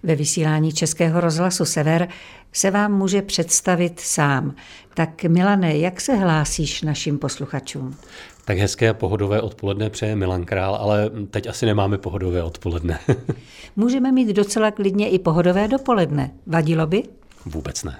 ve 0.04 0.16
vysílání 0.16 0.74
Českého 0.74 1.22
rozhlasu 1.22 1.66
Sever 1.66 2.08
se 2.54 2.72
vám 2.72 2.98
může 2.98 3.22
představit 3.22 4.00
sám. 4.00 4.56
Tak 4.94 5.24
Milane, 5.24 5.78
jak 5.78 6.02
se 6.02 6.16
hlásíš 6.16 6.82
našim 6.82 7.20
posluchačům? 7.20 7.96
Tak 8.46 8.58
hezké 8.58 8.90
a 8.90 8.94
pohodové 8.94 9.42
odpoledne 9.42 9.90
přeje 9.90 10.16
Milan 10.16 10.46
Král, 10.46 10.76
ale 10.76 11.12
teď 11.30 11.48
asi 11.48 11.66
nemáme 11.66 11.98
pohodové 11.98 12.44
odpoledne. 12.44 13.00
Můžeme 13.76 14.12
mít 14.12 14.28
docela 14.28 14.72
klidně 14.72 15.10
i 15.10 15.20
pohodové 15.20 15.68
dopoledne. 15.68 16.32
Vadilo 16.48 16.88
by? 16.88 17.04
Vůbec 17.46 17.84
ne. 17.84 18.00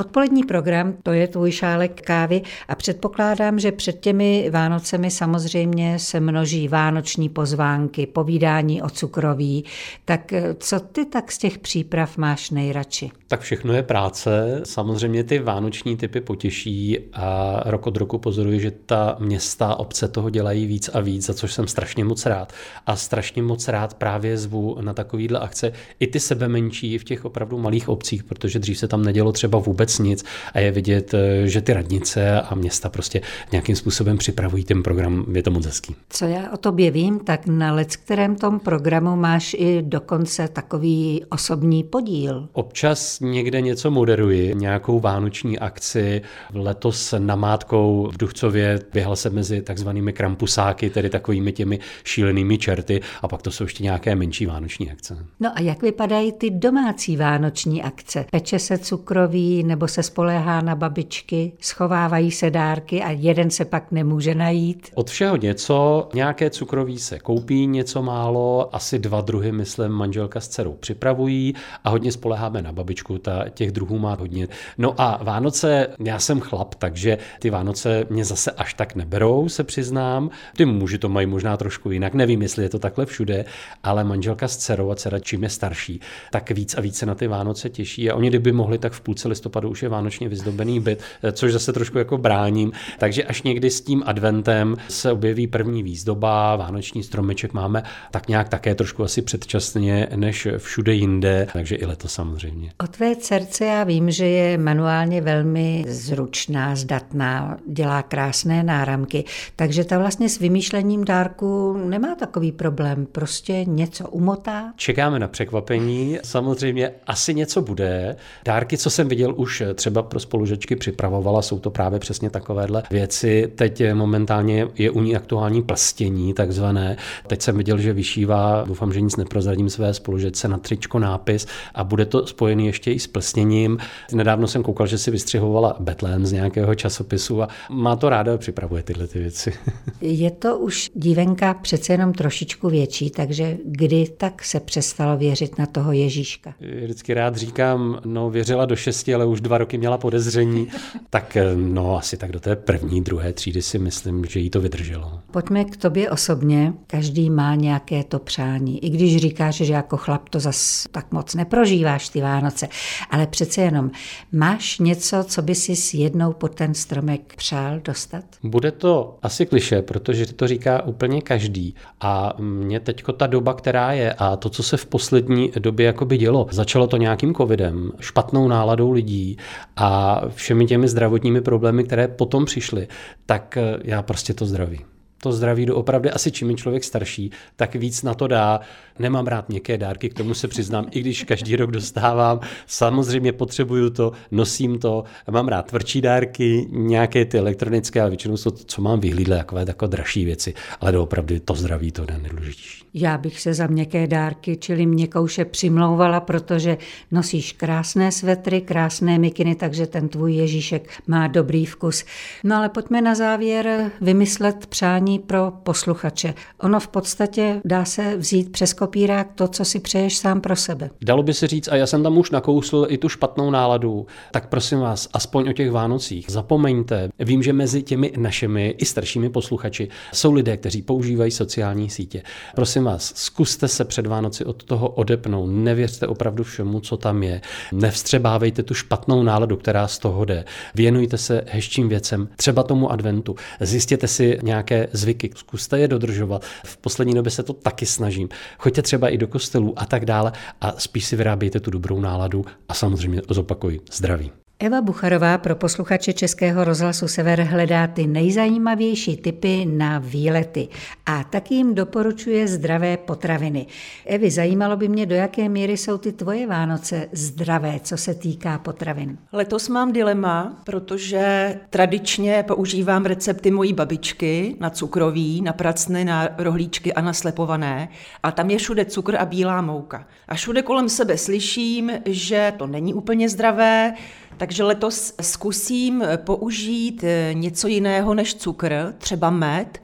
Odpolední 0.00 0.44
program, 0.44 0.94
to 1.02 1.12
je 1.12 1.28
tvůj 1.28 1.52
šálek 1.52 2.02
kávy 2.02 2.42
a 2.68 2.74
předpokládám, 2.74 3.58
že 3.58 3.72
před 3.72 4.00
těmi 4.00 4.50
Vánocemi 4.50 5.10
samozřejmě 5.10 5.98
se 5.98 6.20
množí 6.20 6.68
vánoční 6.68 7.28
pozvánky, 7.28 8.06
povídání 8.06 8.82
o 8.82 8.90
cukroví. 8.90 9.64
Tak 10.04 10.32
eh, 10.32 10.54
co 10.58 10.80
ty 10.80 11.04
tak 11.04 11.32
z 11.32 11.38
těch 11.38 11.58
příprav 11.58 12.16
máš 12.16 12.50
nejradši? 12.50 13.10
Tak 13.28 13.40
všechno 13.40 13.72
je 13.72 13.82
práce. 13.82 14.60
Samozřejmě 14.64 15.24
ty 15.24 15.38
vánoční 15.38 15.96
typy 15.96 16.20
potěší 16.20 16.98
a 17.12 17.60
rok 17.66 17.86
od 17.86 17.96
roku 17.96 18.18
pozoruji, 18.18 18.60
že 18.60 18.70
ta 18.70 19.16
města, 19.18 19.74
obce 19.74 20.08
toho 20.08 20.30
dělají 20.30 20.66
víc 20.66 20.90
a 20.94 21.00
víc, 21.00 21.26
za 21.26 21.34
což 21.34 21.52
jsem 21.52 21.68
strašně 21.68 22.04
moc 22.04 22.26
rád. 22.26 22.52
A 22.86 22.96
strašně 22.96 23.42
moc 23.42 23.68
rád 23.68 23.94
právě 23.94 24.38
zvu 24.38 24.76
na 24.80 24.94
takovýhle 24.94 25.38
akce 25.38 25.72
i 26.00 26.06
ty 26.06 26.20
sebe 26.20 26.48
menší 26.48 26.98
v 26.98 27.04
těch 27.04 27.24
opravdu 27.24 27.58
malých 27.58 27.88
obcích, 27.88 28.24
protože 28.24 28.58
dřív 28.58 28.78
se 28.78 28.88
tam 28.88 29.04
nedělo 29.04 29.32
třeba 29.32 29.58
vůbec 29.58 29.87
vůbec 29.88 29.98
nic 29.98 30.24
a 30.54 30.60
je 30.60 30.70
vidět, 30.70 31.14
eh, 31.14 31.48
že 31.48 31.60
ty 31.60 31.72
radnice 31.72 32.40
a 32.40 32.54
města 32.54 32.88
prostě 32.88 33.20
nějakým 33.52 33.76
způsobem 33.76 34.18
připravují 34.18 34.64
ten 34.64 34.82
program, 34.82 35.24
je 35.32 35.42
to 35.42 35.50
moc 35.50 35.66
hezký. 35.66 35.96
Co 36.08 36.24
já 36.24 36.52
o 36.52 36.56
tobě 36.56 36.90
vím, 36.90 37.20
tak 37.20 37.46
na 37.46 37.72
let 37.72 37.96
kterém 37.96 38.36
tom 38.36 38.60
programu 38.60 39.16
máš 39.16 39.56
i 39.58 39.82
dokonce 39.82 40.48
takový 40.48 41.24
osobní 41.30 41.84
podíl. 41.84 42.48
Občas 42.52 43.20
někde 43.20 43.60
něco 43.60 43.90
moderuji, 43.90 44.54
nějakou 44.54 45.00
vánoční 45.00 45.58
akci. 45.58 46.22
Letos 46.54 47.14
namátkou 47.18 48.10
v 48.12 48.18
Duchcově 48.18 48.78
běhal 48.92 49.16
se 49.16 49.30
mezi 49.30 49.62
takzvanými 49.62 50.12
krampusáky, 50.12 50.90
tedy 50.90 51.10
takovými 51.10 51.52
těmi 51.52 51.78
šílenými 52.04 52.58
čerty 52.58 53.00
a 53.22 53.28
pak 53.28 53.42
to 53.42 53.50
jsou 53.50 53.64
ještě 53.64 53.82
nějaké 53.82 54.14
menší 54.14 54.46
vánoční 54.46 54.90
akce. 54.90 55.18
No 55.40 55.50
a 55.54 55.60
jak 55.60 55.82
vypadají 55.82 56.32
ty 56.32 56.50
domácí 56.50 57.16
vánoční 57.16 57.82
akce? 57.82 58.24
Peče 58.30 58.58
se 58.58 58.78
cukroví 58.78 59.62
nebo 59.62 59.77
nebo 59.78 59.88
se 59.88 60.02
spoléhá 60.02 60.60
na 60.60 60.74
babičky, 60.74 61.52
schovávají 61.60 62.30
se 62.30 62.50
dárky 62.50 63.02
a 63.02 63.10
jeden 63.10 63.50
se 63.50 63.64
pak 63.64 63.92
nemůže 63.92 64.34
najít. 64.34 64.90
Od 64.94 65.10
všeho 65.10 65.36
něco, 65.36 66.08
nějaké 66.14 66.50
cukroví 66.50 66.98
se 66.98 67.18
koupí, 67.18 67.66
něco 67.66 68.02
málo, 68.02 68.74
asi 68.74 68.98
dva 68.98 69.20
druhy, 69.20 69.52
myslím, 69.52 69.88
manželka 69.88 70.40
s 70.40 70.48
dcerou 70.48 70.72
připravují 70.72 71.54
a 71.84 71.90
hodně 71.90 72.12
spoleháme 72.12 72.62
na 72.62 72.72
babičku, 72.72 73.18
ta 73.18 73.48
těch 73.48 73.72
druhů 73.72 73.98
má 73.98 74.14
hodně. 74.14 74.48
No 74.78 74.94
a 74.98 75.20
Vánoce, 75.22 75.86
já 76.04 76.18
jsem 76.18 76.40
chlap, 76.40 76.74
takže 76.74 77.18
ty 77.38 77.50
Vánoce 77.50 78.04
mě 78.10 78.24
zase 78.24 78.50
až 78.50 78.74
tak 78.74 78.94
neberou, 78.94 79.48
se 79.48 79.64
přiznám. 79.64 80.30
Ty 80.56 80.64
muži 80.64 80.98
to 80.98 81.08
mají 81.08 81.26
možná 81.26 81.56
trošku 81.56 81.90
jinak, 81.90 82.14
nevím, 82.14 82.42
jestli 82.42 82.62
je 82.62 82.68
to 82.68 82.78
takhle 82.78 83.06
všude, 83.06 83.44
ale 83.82 84.04
manželka 84.04 84.48
s 84.48 84.56
dcerou 84.56 84.90
a 84.90 84.94
dcera 84.94 85.18
čím 85.18 85.42
je 85.42 85.48
starší, 85.48 86.00
tak 86.30 86.50
víc 86.50 86.74
a 86.74 86.80
víc 86.80 86.96
se 86.96 87.06
na 87.06 87.14
ty 87.14 87.26
Vánoce 87.26 87.70
těší 87.70 88.10
a 88.10 88.14
oni 88.14 88.28
kdyby 88.28 88.52
mohli, 88.52 88.78
tak 88.78 88.92
v 88.92 89.00
půlce 89.00 89.28
listopadu 89.28 89.67
listopadu 89.68 89.70
už 89.70 89.82
je 89.82 89.88
vánočně 89.88 90.28
vyzdobený 90.28 90.80
byt, 90.80 91.02
eh, 91.22 91.32
což 91.32 91.52
zase 91.52 91.72
trošku 91.72 91.98
jako 91.98 92.18
bráním. 92.18 92.72
Takže 92.98 93.24
až 93.24 93.42
někdy 93.42 93.70
s 93.70 93.80
tím 93.80 94.02
adventem 94.06 94.76
se 94.88 95.12
objeví 95.12 95.46
první 95.46 95.82
výzdoba, 95.82 96.56
vánoční 96.56 97.02
stromeček 97.02 97.52
máme 97.52 97.82
tak 98.10 98.28
nějak 98.28 98.48
také 98.48 98.74
trošku 98.74 99.04
asi 99.04 99.22
předčasně 99.22 100.08
než 100.16 100.48
všude 100.58 100.92
jinde, 100.94 101.46
takže 101.52 101.76
i 101.76 101.86
letos 101.86 102.12
samozřejmě. 102.12 102.72
O 102.78 102.86
tvé 102.86 103.16
dcerce 103.16 103.64
já 103.64 103.84
vím, 103.84 104.10
že 104.10 104.26
je 104.26 104.58
manuálně 104.58 105.20
velmi 105.20 105.84
zručná, 105.88 106.76
zdatná, 106.76 107.58
dělá 107.66 108.02
krásné 108.02 108.62
náramky, 108.62 109.24
takže 109.56 109.84
ta 109.84 109.98
vlastně 109.98 110.28
s 110.28 110.38
vymýšlením 110.38 111.04
dárku 111.04 111.76
nemá 111.88 112.14
takový 112.14 112.52
problém, 112.52 113.06
prostě 113.06 113.64
něco 113.64 114.08
umotá. 114.08 114.72
Čekáme 114.76 115.18
na 115.18 115.28
překvapení, 115.28 116.18
samozřejmě 116.24 116.90
asi 117.06 117.34
něco 117.34 117.62
bude. 117.62 118.16
Dárky, 118.44 118.78
co 118.78 118.90
jsem 118.90 119.08
viděl 119.08 119.34
už 119.36 119.57
třeba 119.74 120.02
pro 120.02 120.20
spolužečky 120.20 120.76
připravovala, 120.76 121.42
jsou 121.42 121.58
to 121.58 121.70
právě 121.70 121.98
přesně 121.98 122.30
takovéhle 122.30 122.82
věci. 122.90 123.52
Teď 123.54 123.82
momentálně 123.94 124.68
je 124.78 124.90
u 124.90 125.00
ní 125.00 125.16
aktuální 125.16 125.62
plastění, 125.62 126.34
takzvané. 126.34 126.96
Teď 127.26 127.42
jsem 127.42 127.56
viděl, 127.56 127.78
že 127.78 127.92
vyšívá, 127.92 128.64
doufám, 128.66 128.92
že 128.92 129.00
nic 129.00 129.16
neprozradím 129.16 129.70
své 129.70 129.94
spolužečce 129.94 130.48
na 130.48 130.58
tričko 130.58 130.98
nápis 130.98 131.46
a 131.74 131.84
bude 131.84 132.06
to 132.06 132.26
spojený 132.26 132.66
ještě 132.66 132.92
i 132.92 132.98
s 132.98 133.06
plesněním. 133.06 133.78
Nedávno 134.12 134.46
jsem 134.46 134.62
koukal, 134.62 134.86
že 134.86 134.98
si 134.98 135.10
vystřihovala 135.10 135.76
Betlém 135.80 136.26
z 136.26 136.32
nějakého 136.32 136.74
časopisu 136.74 137.42
a 137.42 137.48
má 137.70 137.96
to 137.96 138.08
ráda 138.08 138.38
připravuje 138.38 138.82
tyhle 138.82 139.06
ty 139.06 139.18
věci. 139.18 139.52
Je 140.00 140.30
to 140.30 140.58
už 140.58 140.90
dívenka 140.94 141.54
přece 141.54 141.92
jenom 141.92 142.12
trošičku 142.12 142.68
větší, 142.68 143.10
takže 143.10 143.56
kdy 143.64 144.06
tak 144.16 144.44
se 144.44 144.60
přestalo 144.60 145.16
věřit 145.16 145.58
na 145.58 145.66
toho 145.66 145.92
Ježíška? 145.92 146.54
Vždycky 146.82 147.14
rád 147.14 147.36
říkám, 147.36 148.00
no 148.04 148.30
věřila 148.30 148.66
do 148.66 148.76
šesti, 148.76 149.14
ale 149.14 149.26
už 149.26 149.37
dva 149.40 149.58
roky 149.58 149.78
měla 149.78 149.98
podezření, 149.98 150.68
tak 151.10 151.36
eh, 151.36 151.56
no 151.56 151.98
asi 151.98 152.16
tak 152.16 152.32
do 152.32 152.40
té 152.40 152.56
první, 152.56 153.02
druhé 153.02 153.32
třídy 153.32 153.62
si 153.62 153.78
myslím, 153.78 154.24
že 154.24 154.40
jí 154.40 154.50
to 154.50 154.60
vydrželo. 154.60 155.20
Pojďme 155.30 155.64
k 155.64 155.76
tobě 155.76 156.10
osobně. 156.10 156.72
Každý 156.86 157.30
má 157.30 157.54
nějaké 157.54 158.04
to 158.04 158.18
přání. 158.18 158.84
I 158.84 158.90
když 158.90 159.16
říkáš, 159.16 159.54
že 159.54 159.72
jako 159.72 159.96
chlap 159.96 160.28
to 160.28 160.40
zas 160.40 160.86
tak 160.90 161.12
moc 161.12 161.34
neprožíváš 161.34 162.08
ty 162.08 162.20
Vánoce, 162.20 162.68
ale 163.10 163.26
přece 163.26 163.60
jenom 163.60 163.90
máš 164.32 164.78
něco, 164.78 165.24
co 165.24 165.42
by 165.42 165.54
si 165.54 165.96
jednou 165.96 166.32
pod 166.32 166.54
ten 166.54 166.74
stromek 166.74 167.34
přál 167.36 167.80
dostat? 167.84 168.24
Bude 168.42 168.70
to 168.70 169.18
asi 169.22 169.46
kliše, 169.46 169.82
protože 169.82 170.26
to 170.26 170.46
říká 170.46 170.82
úplně 170.82 171.22
každý. 171.22 171.74
A 172.00 172.34
mě 172.38 172.80
teďko 172.80 173.12
ta 173.12 173.26
doba, 173.26 173.54
která 173.54 173.92
je 173.92 174.12
a 174.12 174.36
to, 174.36 174.50
co 174.50 174.62
se 174.62 174.76
v 174.76 174.86
poslední 174.86 175.52
době 175.58 175.86
jakoby 175.86 176.16
dělo, 176.16 176.46
začalo 176.50 176.86
to 176.86 176.96
nějakým 176.96 177.34
covidem, 177.34 177.92
špatnou 178.00 178.48
náladou 178.48 178.90
lidí, 178.90 179.27
a 179.76 180.20
všemi 180.28 180.66
těmi 180.66 180.88
zdravotními 180.88 181.40
problémy, 181.40 181.84
které 181.84 182.08
potom 182.08 182.44
přišly, 182.44 182.88
tak 183.26 183.56
eh, 183.56 183.76
já 183.84 184.02
prostě 184.02 184.34
to 184.34 184.46
zdraví 184.46 184.80
to 185.22 185.32
zdraví 185.32 185.66
doopravdy 185.66 186.10
asi 186.10 186.30
čím 186.30 186.50
je 186.50 186.56
člověk 186.56 186.84
starší, 186.84 187.30
tak 187.56 187.74
víc 187.74 188.02
na 188.02 188.14
to 188.14 188.26
dá. 188.26 188.60
Nemám 188.98 189.26
rád 189.26 189.48
měkké 189.48 189.78
dárky, 189.78 190.08
k 190.08 190.14
tomu 190.14 190.34
se 190.34 190.48
přiznám, 190.48 190.86
i 190.90 191.00
když 191.00 191.24
každý 191.24 191.56
rok 191.56 191.70
dostávám. 191.70 192.40
Samozřejmě 192.66 193.32
potřebuju 193.32 193.90
to, 193.90 194.12
nosím 194.30 194.78
to, 194.78 195.04
mám 195.30 195.48
rád 195.48 195.66
tvrdší 195.66 196.00
dárky, 196.00 196.66
nějaké 196.70 197.24
ty 197.24 197.38
elektronické, 197.38 198.00
ale 198.00 198.10
většinou 198.10 198.36
jsou 198.36 198.50
to, 198.50 198.64
co 198.64 198.82
mám 198.82 199.00
vyhlídle, 199.00 199.36
takové 199.36 199.64
takové 199.64 199.88
dražší 199.88 200.24
věci, 200.24 200.54
ale 200.80 200.92
doopravdy 200.92 201.40
to 201.40 201.54
zdraví 201.54 201.92
to 201.92 202.02
je 202.02 202.18
nejdůležitější. 202.18 202.84
Já 202.94 203.18
bych 203.18 203.40
se 203.40 203.54
za 203.54 203.66
měkké 203.66 204.06
dárky, 204.06 204.56
čili 204.56 204.86
měkouše 204.86 205.44
přimlouvala, 205.44 206.20
protože 206.20 206.78
nosíš 207.10 207.52
krásné 207.52 208.12
svetry, 208.12 208.60
krásné 208.60 209.18
mikiny, 209.18 209.54
takže 209.54 209.86
ten 209.86 210.08
tvůj 210.08 210.34
Ježíšek 210.34 210.88
má 211.06 211.26
dobrý 211.26 211.66
vkus. 211.66 212.04
No 212.44 212.56
ale 212.56 212.68
pojďme 212.68 213.02
na 213.02 213.14
závěr 213.14 213.90
vymyslet 214.00 214.66
přání 214.66 215.07
přání 215.08 215.18
pro 215.18 215.52
posluchače. 215.62 216.34
Ono 216.60 216.80
v 216.80 216.88
podstatě 216.88 217.60
dá 217.64 217.84
se 217.84 218.16
vzít 218.16 218.52
přes 218.52 218.72
kopírák 218.72 219.32
to, 219.34 219.48
co 219.48 219.64
si 219.64 219.80
přeješ 219.80 220.16
sám 220.16 220.40
pro 220.40 220.56
sebe. 220.56 220.90
Dalo 221.04 221.22
by 221.22 221.34
se 221.34 221.46
říct, 221.46 221.68
a 221.68 221.76
já 221.76 221.86
jsem 221.86 222.02
tam 222.02 222.18
už 222.18 222.30
nakousl 222.30 222.86
i 222.88 222.98
tu 222.98 223.08
špatnou 223.08 223.50
náladu, 223.50 224.06
tak 224.32 224.48
prosím 224.48 224.78
vás, 224.78 225.08
aspoň 225.12 225.48
o 225.48 225.52
těch 225.52 225.70
Vánocích. 225.70 226.26
Zapomeňte, 226.28 227.08
vím, 227.18 227.42
že 227.42 227.52
mezi 227.52 227.82
těmi 227.82 228.12
našimi 228.16 228.74
i 228.78 228.84
staršími 228.84 229.30
posluchači 229.30 229.88
jsou 230.12 230.32
lidé, 230.32 230.56
kteří 230.56 230.82
používají 230.82 231.30
sociální 231.30 231.90
sítě. 231.90 232.22
Prosím 232.54 232.84
vás, 232.84 233.12
zkuste 233.16 233.68
se 233.68 233.84
před 233.84 234.06
Vánoci 234.06 234.44
od 234.44 234.64
toho 234.64 234.88
odepnout, 234.88 235.50
nevěřte 235.50 236.06
opravdu 236.06 236.44
všemu, 236.44 236.80
co 236.80 236.96
tam 236.96 237.22
je. 237.22 237.40
Nevstřebávejte 237.72 238.62
tu 238.62 238.74
špatnou 238.74 239.22
náladu, 239.22 239.56
která 239.56 239.88
z 239.88 239.98
toho 239.98 240.24
jde. 240.24 240.44
Věnujte 240.74 241.18
se 241.18 241.44
hezčím 241.50 241.88
věcem, 241.88 242.28
třeba 242.36 242.62
tomu 242.62 242.92
adventu. 242.92 243.36
Zjistěte 243.60 244.08
si 244.08 244.38
nějaké 244.42 244.88
zvyky, 244.98 245.30
zkuste 245.34 245.78
je 245.78 245.88
dodržovat. 245.88 246.44
V 246.64 246.76
poslední 246.76 247.14
době 247.14 247.30
se 247.30 247.42
to 247.42 247.52
taky 247.52 247.86
snažím. 247.86 248.28
Choďte 248.58 248.82
třeba 248.82 249.08
i 249.08 249.18
do 249.18 249.28
kostelů 249.28 249.74
a 249.76 249.86
tak 249.86 250.04
dále 250.04 250.32
a 250.60 250.72
spíš 250.80 251.04
si 251.04 251.16
vyrábějte 251.16 251.60
tu 251.60 251.70
dobrou 251.70 252.00
náladu 252.00 252.44
a 252.68 252.74
samozřejmě 252.74 253.22
zopakuj 253.28 253.80
zdraví. 253.92 254.32
Eva 254.60 254.80
Bucharová 254.80 255.38
pro 255.38 255.56
posluchače 255.56 256.12
Českého 256.12 256.64
rozhlasu 256.64 257.08
Sever 257.08 257.40
hledá 257.40 257.86
ty 257.86 258.06
nejzajímavější 258.06 259.16
typy 259.16 259.66
na 259.66 259.98
výlety 259.98 260.68
a 261.06 261.24
taky 261.24 261.54
jim 261.54 261.74
doporučuje 261.74 262.48
zdravé 262.48 262.96
potraviny. 262.96 263.66
Evi, 264.06 264.30
zajímalo 264.30 264.76
by 264.76 264.88
mě, 264.88 265.06
do 265.06 265.14
jaké 265.14 265.48
míry 265.48 265.76
jsou 265.76 265.98
ty 265.98 266.12
tvoje 266.12 266.46
Vánoce 266.46 267.08
zdravé, 267.12 267.80
co 267.82 267.96
se 267.96 268.14
týká 268.14 268.58
potravin. 268.58 269.18
Letos 269.32 269.68
mám 269.68 269.92
dilema, 269.92 270.62
protože 270.64 271.54
tradičně 271.70 272.44
používám 272.46 273.04
recepty 273.04 273.50
mojí 273.50 273.72
babičky 273.72 274.56
na 274.60 274.70
cukroví, 274.70 275.42
na 275.42 275.52
pracny, 275.52 276.04
na 276.04 276.28
rohlíčky 276.38 276.92
a 276.92 277.00
na 277.00 277.12
slepované 277.12 277.88
a 278.22 278.30
tam 278.30 278.50
je 278.50 278.58
všude 278.58 278.84
cukr 278.84 279.16
a 279.16 279.24
bílá 279.24 279.62
mouka. 279.62 280.06
A 280.28 280.34
všude 280.34 280.62
kolem 280.62 280.88
sebe 280.88 281.18
slyším, 281.18 281.92
že 282.06 282.52
to 282.56 282.66
není 282.66 282.94
úplně 282.94 283.28
zdravé, 283.28 283.94
takže 284.38 284.64
letos 284.64 285.14
zkusím 285.20 286.04
použít 286.16 287.04
eh, 287.04 287.30
něco 287.34 287.68
jiného 287.68 288.14
než 288.14 288.34
cukr, 288.34 288.94
třeba 288.98 289.30
med, 289.30 289.82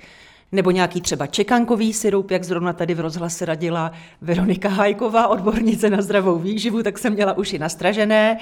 nebo 0.52 0.70
nějaký 0.70 1.00
třeba 1.00 1.26
čekankový 1.26 1.92
syrup, 1.92 2.30
jak 2.30 2.44
zrovna 2.44 2.72
tady 2.72 2.94
v 2.94 3.00
rozhlase 3.00 3.44
radila 3.44 3.92
Veronika 4.20 4.68
Hajková, 4.68 5.28
odbornice 5.28 5.90
na 5.90 6.02
zdravou 6.02 6.38
výživu, 6.38 6.82
tak 6.82 6.98
jsem 6.98 7.12
měla 7.12 7.32
uši 7.38 7.58
nastražené. 7.58 8.38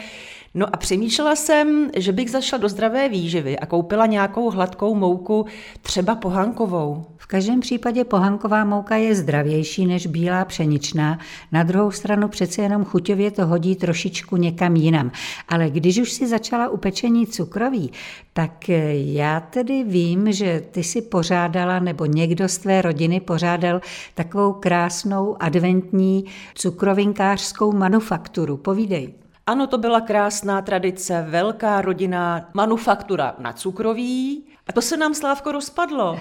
No 0.54 0.66
a 0.72 0.76
přemýšlela 0.76 1.36
jsem, 1.36 1.90
že 1.96 2.12
bych 2.12 2.30
zašla 2.30 2.58
do 2.58 2.68
zdravé 2.68 3.08
výživy 3.08 3.58
a 3.58 3.66
koupila 3.66 4.06
nějakou 4.06 4.50
hladkou 4.50 4.94
mouku, 4.94 5.46
třeba 5.82 6.14
pohankovou. 6.14 7.04
V 7.16 7.26
každém 7.26 7.60
případě 7.60 8.04
pohanková 8.04 8.64
mouka 8.64 8.96
je 8.96 9.14
zdravější 9.14 9.86
než 9.86 10.06
bílá 10.06 10.44
pšeničná. 10.44 11.18
Na 11.52 11.62
druhou 11.62 11.90
stranu 11.90 12.28
přece 12.28 12.62
jenom 12.62 12.84
chuťově 12.84 13.30
to 13.30 13.46
hodí 13.46 13.76
trošičku 13.76 14.36
někam 14.36 14.76
jinam. 14.76 15.10
Ale 15.48 15.70
když 15.70 15.98
už 15.98 16.12
si 16.12 16.28
začala 16.28 16.68
u 16.68 16.76
pečení 16.76 17.26
cukroví, 17.26 17.92
tak 18.32 18.68
já 18.92 19.40
tedy 19.40 19.84
vím, 19.84 20.32
že 20.32 20.62
ty 20.70 20.84
si 20.84 21.02
pořádala, 21.02 21.78
nebo 21.78 22.04
někdo 22.04 22.48
z 22.48 22.58
tvé 22.58 22.82
rodiny 22.82 23.20
pořádal 23.20 23.80
takovou 24.14 24.52
krásnou 24.52 25.36
adventní 25.40 26.24
cukrovinkářskou 26.54 27.72
manufakturu. 27.72 28.56
Povídej. 28.56 29.21
Ano, 29.46 29.66
to 29.66 29.78
byla 29.78 30.00
krásná 30.00 30.62
tradice, 30.62 31.26
velká 31.28 31.80
rodina, 31.80 32.50
manufaktura 32.54 33.34
na 33.38 33.52
cukroví. 33.52 34.44
A 34.66 34.72
to 34.72 34.82
se 34.82 34.96
nám, 34.96 35.14
Slávko, 35.14 35.52
rozpadlo. 35.52 36.20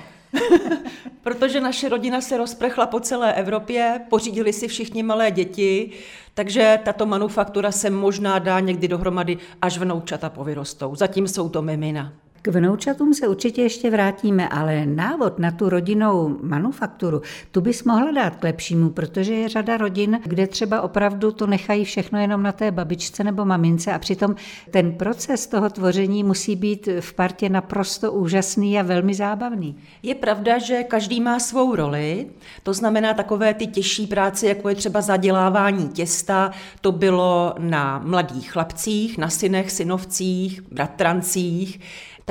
Protože 1.24 1.62
naše 1.62 1.90
rodina 1.90 2.22
se 2.22 2.38
rozprchla 2.38 2.86
po 2.86 3.00
celé 3.00 3.34
Evropě, 3.34 4.02
pořídili 4.10 4.54
si 4.54 4.68
všichni 4.68 5.04
malé 5.04 5.32
děti, 5.32 5.92
takže 6.34 6.80
tato 6.84 7.06
manufaktura 7.06 7.72
se 7.72 7.90
možná 7.90 8.40
dá 8.40 8.60
někdy 8.60 8.88
dohromady, 8.88 9.38
až 9.62 9.78
vnoučata 9.78 10.30
povyrostou. 10.30 10.96
Zatím 10.96 11.28
jsou 11.28 11.50
to 11.50 11.62
mimina. 11.62 12.14
K 12.44 12.48
vnoučatům 12.48 13.14
se 13.14 13.28
určitě 13.28 13.62
ještě 13.62 13.90
vrátíme, 13.90 14.50
ale 14.50 14.86
návod 14.86 15.40
na 15.40 15.52
tu 15.52 15.70
rodinnou 15.70 16.38
manufakturu, 16.42 17.22
tu 17.52 17.62
bys 17.62 17.84
mohla 17.84 18.12
dát 18.12 18.36
k 18.36 18.44
lepšímu, 18.44 18.90
protože 18.90 19.34
je 19.34 19.50
řada 19.50 19.78
rodin, 19.78 20.20
kde 20.26 20.48
třeba 20.48 20.82
opravdu 20.82 21.32
to 21.32 21.48
nechají 21.48 21.86
všechno 21.86 22.20
jenom 22.20 22.44
na 22.44 22.52
té 22.52 22.72
babičce 22.72 23.24
nebo 23.24 23.46
mamince 23.46 23.94
a 23.94 24.00
přitom 24.00 24.36
ten 24.72 24.92
proces 24.92 25.48
toho 25.48 25.70
tvoření 25.70 26.24
musí 26.24 26.56
být 26.56 26.90
v 27.00 27.14
partě 27.14 27.50
naprosto 27.50 28.12
úžasný 28.12 28.80
a 28.80 28.84
velmi 28.84 29.14
zábavný. 29.14 29.78
Je 30.04 30.16
pravda, 30.16 30.58
že 30.58 30.84
každý 30.84 31.22
má 31.22 31.40
svou 31.40 31.76
roli, 31.76 32.28
to 32.64 32.74
znamená 32.74 33.14
takové 33.14 33.54
ty 33.54 33.68
těžší 33.68 34.08
práce, 34.08 34.48
jako 34.48 34.70
je 34.70 34.76
třeba 34.76 35.02
zadělávání 35.02 35.90
těsta, 35.90 36.52
to 36.82 36.92
bylo 36.92 37.56
na 37.60 38.02
mladých 38.06 38.52
chlapcích, 38.52 39.18
na 39.18 39.30
synech, 39.30 39.72
synovcích, 39.72 40.62
bratrancích, 40.62 41.80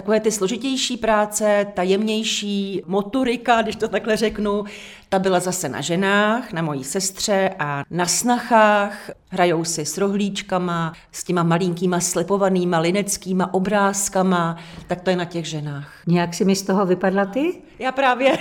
Takové 0.01 0.21
ty 0.21 0.33
složitější 0.33 0.97
práce, 0.97 1.67
tajemnější 1.75 2.83
motorika, 2.87 3.63
když 3.63 3.77
to 3.77 3.89
takhle 3.89 4.17
řeknu, 4.17 4.65
ta 5.09 5.19
byla 5.19 5.41
zase 5.41 5.69
na 5.69 5.81
ženách, 5.81 6.53
na 6.53 6.63
mojí 6.63 6.85
sestře 6.85 7.51
a 7.59 7.85
na 7.91 8.07
snachách. 8.07 9.11
Hrajou 9.29 9.65
si 9.65 9.85
s 9.85 9.99
rohlíčkama, 9.99 10.93
s 11.13 11.25
těma 11.25 11.43
malinkýma 11.43 12.01
slepovanýma 12.01 12.79
lineckýma 12.79 13.55
obrázkama, 13.55 14.57
tak 14.87 15.01
to 15.01 15.11
je 15.11 15.17
na 15.17 15.25
těch 15.25 15.47
ženách. 15.47 16.03
Nějak 16.07 16.35
si 16.35 16.45
mi 16.45 16.57
z 16.57 16.63
toho 16.63 16.87
vypadla 16.87 17.25
ty? 17.25 17.63
Já 17.79 17.93
právě 17.93 18.39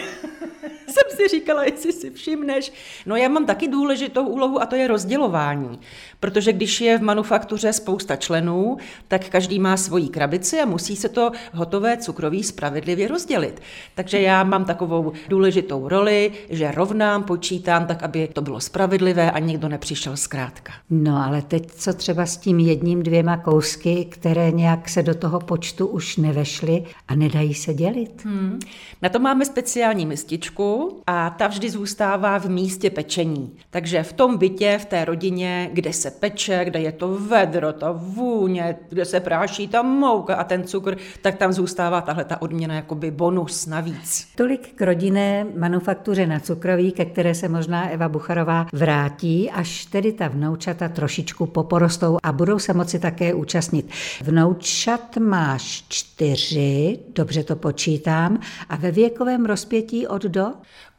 si 1.20 1.28
říkala, 1.28 1.64
jestli 1.64 1.94
si 1.94 2.10
všimneš. 2.10 2.72
No 3.06 3.16
já 3.16 3.30
mám 3.30 3.46
taky 3.46 3.68
důležitou 3.68 4.28
úlohu 4.28 4.62
a 4.62 4.66
to 4.66 4.76
je 4.76 4.88
rozdělování. 4.88 5.80
Protože 6.20 6.54
když 6.54 6.82
je 6.82 6.98
v 6.98 7.02
manufaktuře 7.02 7.74
spousta 7.74 8.16
členů, 8.16 8.78
tak 9.08 9.30
každý 9.30 9.60
má 9.60 9.78
svoji 9.78 10.08
krabici 10.08 10.60
a 10.60 10.66
musí 10.66 10.96
se 10.96 11.10
to 11.10 11.32
hotové 11.54 11.98
cukroví 11.98 12.44
spravedlivě 12.44 13.08
rozdělit. 13.08 13.62
Takže 13.96 14.22
já 14.22 14.44
mám 14.44 14.66
takovou 14.66 15.14
důležitou 15.30 15.88
roli, 15.88 16.32
že 16.50 16.72
rovnám, 16.72 17.24
počítám 17.24 17.88
tak, 17.88 18.04
aby 18.04 18.28
to 18.28 18.42
bylo 18.42 18.60
spravedlivé 18.60 19.32
a 19.32 19.40
nikdo 19.40 19.70
nepřišel 19.70 20.18
zkrátka. 20.18 20.74
No 20.90 21.24
ale 21.26 21.42
teď 21.42 21.72
co 21.72 21.94
třeba 21.94 22.26
s 22.26 22.38
tím 22.38 22.60
jedním, 22.60 23.04
dvěma 23.04 23.38
kousky, 23.38 24.06
které 24.10 24.52
nějak 24.52 24.90
se 24.90 25.04
do 25.04 25.16
toho 25.16 25.40
počtu 25.40 25.88
už 25.88 26.18
nevešly 26.18 26.84
a 27.08 27.16
nedají 27.16 27.54
se 27.54 27.74
dělit? 27.74 28.26
Hmm. 28.26 28.60
Na 29.02 29.10
to 29.10 29.20
máme 29.20 29.46
speciální 29.46 30.06
mističku 30.06 31.02
a 31.12 31.30
ta 31.30 31.48
vždy 31.48 31.70
zůstává 31.70 32.38
v 32.38 32.46
místě 32.46 32.90
pečení. 32.90 33.52
Takže 33.70 34.04
v 34.04 34.14
tom 34.14 34.38
bytě, 34.38 34.78
v 34.82 34.86
té 34.86 35.06
rodině, 35.06 35.70
kde 35.74 35.94
se 35.94 36.12
peče, 36.12 36.66
kde 36.66 36.80
je 36.80 36.92
to 36.92 37.08
vedro, 37.08 37.74
ta 37.74 37.92
vůně, 37.92 38.76
kde 38.90 39.06
se 39.06 39.20
práší 39.20 39.68
ta 39.68 39.82
mouka 39.82 40.36
a 40.36 40.44
ten 40.44 40.64
cukr, 40.64 40.98
tak 41.22 41.36
tam 41.36 41.54
zůstává 41.54 42.02
tahle 42.02 42.26
ta 42.26 42.42
odměna 42.42 42.76
jakoby 42.76 43.12
bonus 43.12 43.66
navíc. 43.66 44.28
Tolik 44.36 44.74
k 44.76 44.82
rodinné 44.82 45.46
manufaktuře 45.58 46.28
na 46.28 46.40
cukroví, 46.40 46.92
ke 46.92 47.06
které 47.06 47.36
se 47.36 47.48
možná 47.48 47.90
Eva 47.90 48.10
Bucharová 48.10 48.68
vrátí, 48.74 49.52
až 49.52 49.86
tedy 49.86 50.12
ta 50.12 50.28
vnoučata 50.28 50.90
trošičku 50.90 51.46
poporostou 51.46 52.18
a 52.24 52.32
budou 52.32 52.60
se 52.60 52.74
moci 52.74 53.00
také 53.00 53.34
účastnit. 53.34 53.90
Vnoučat 54.22 55.18
máš 55.18 55.86
čtyři, 55.88 57.00
dobře 57.16 57.44
to 57.44 57.56
počítám, 57.56 58.40
a 58.70 58.76
ve 58.76 58.92
věkovém 58.92 59.46
rozpětí 59.46 60.08
od 60.08 60.24
do? 60.24 60.46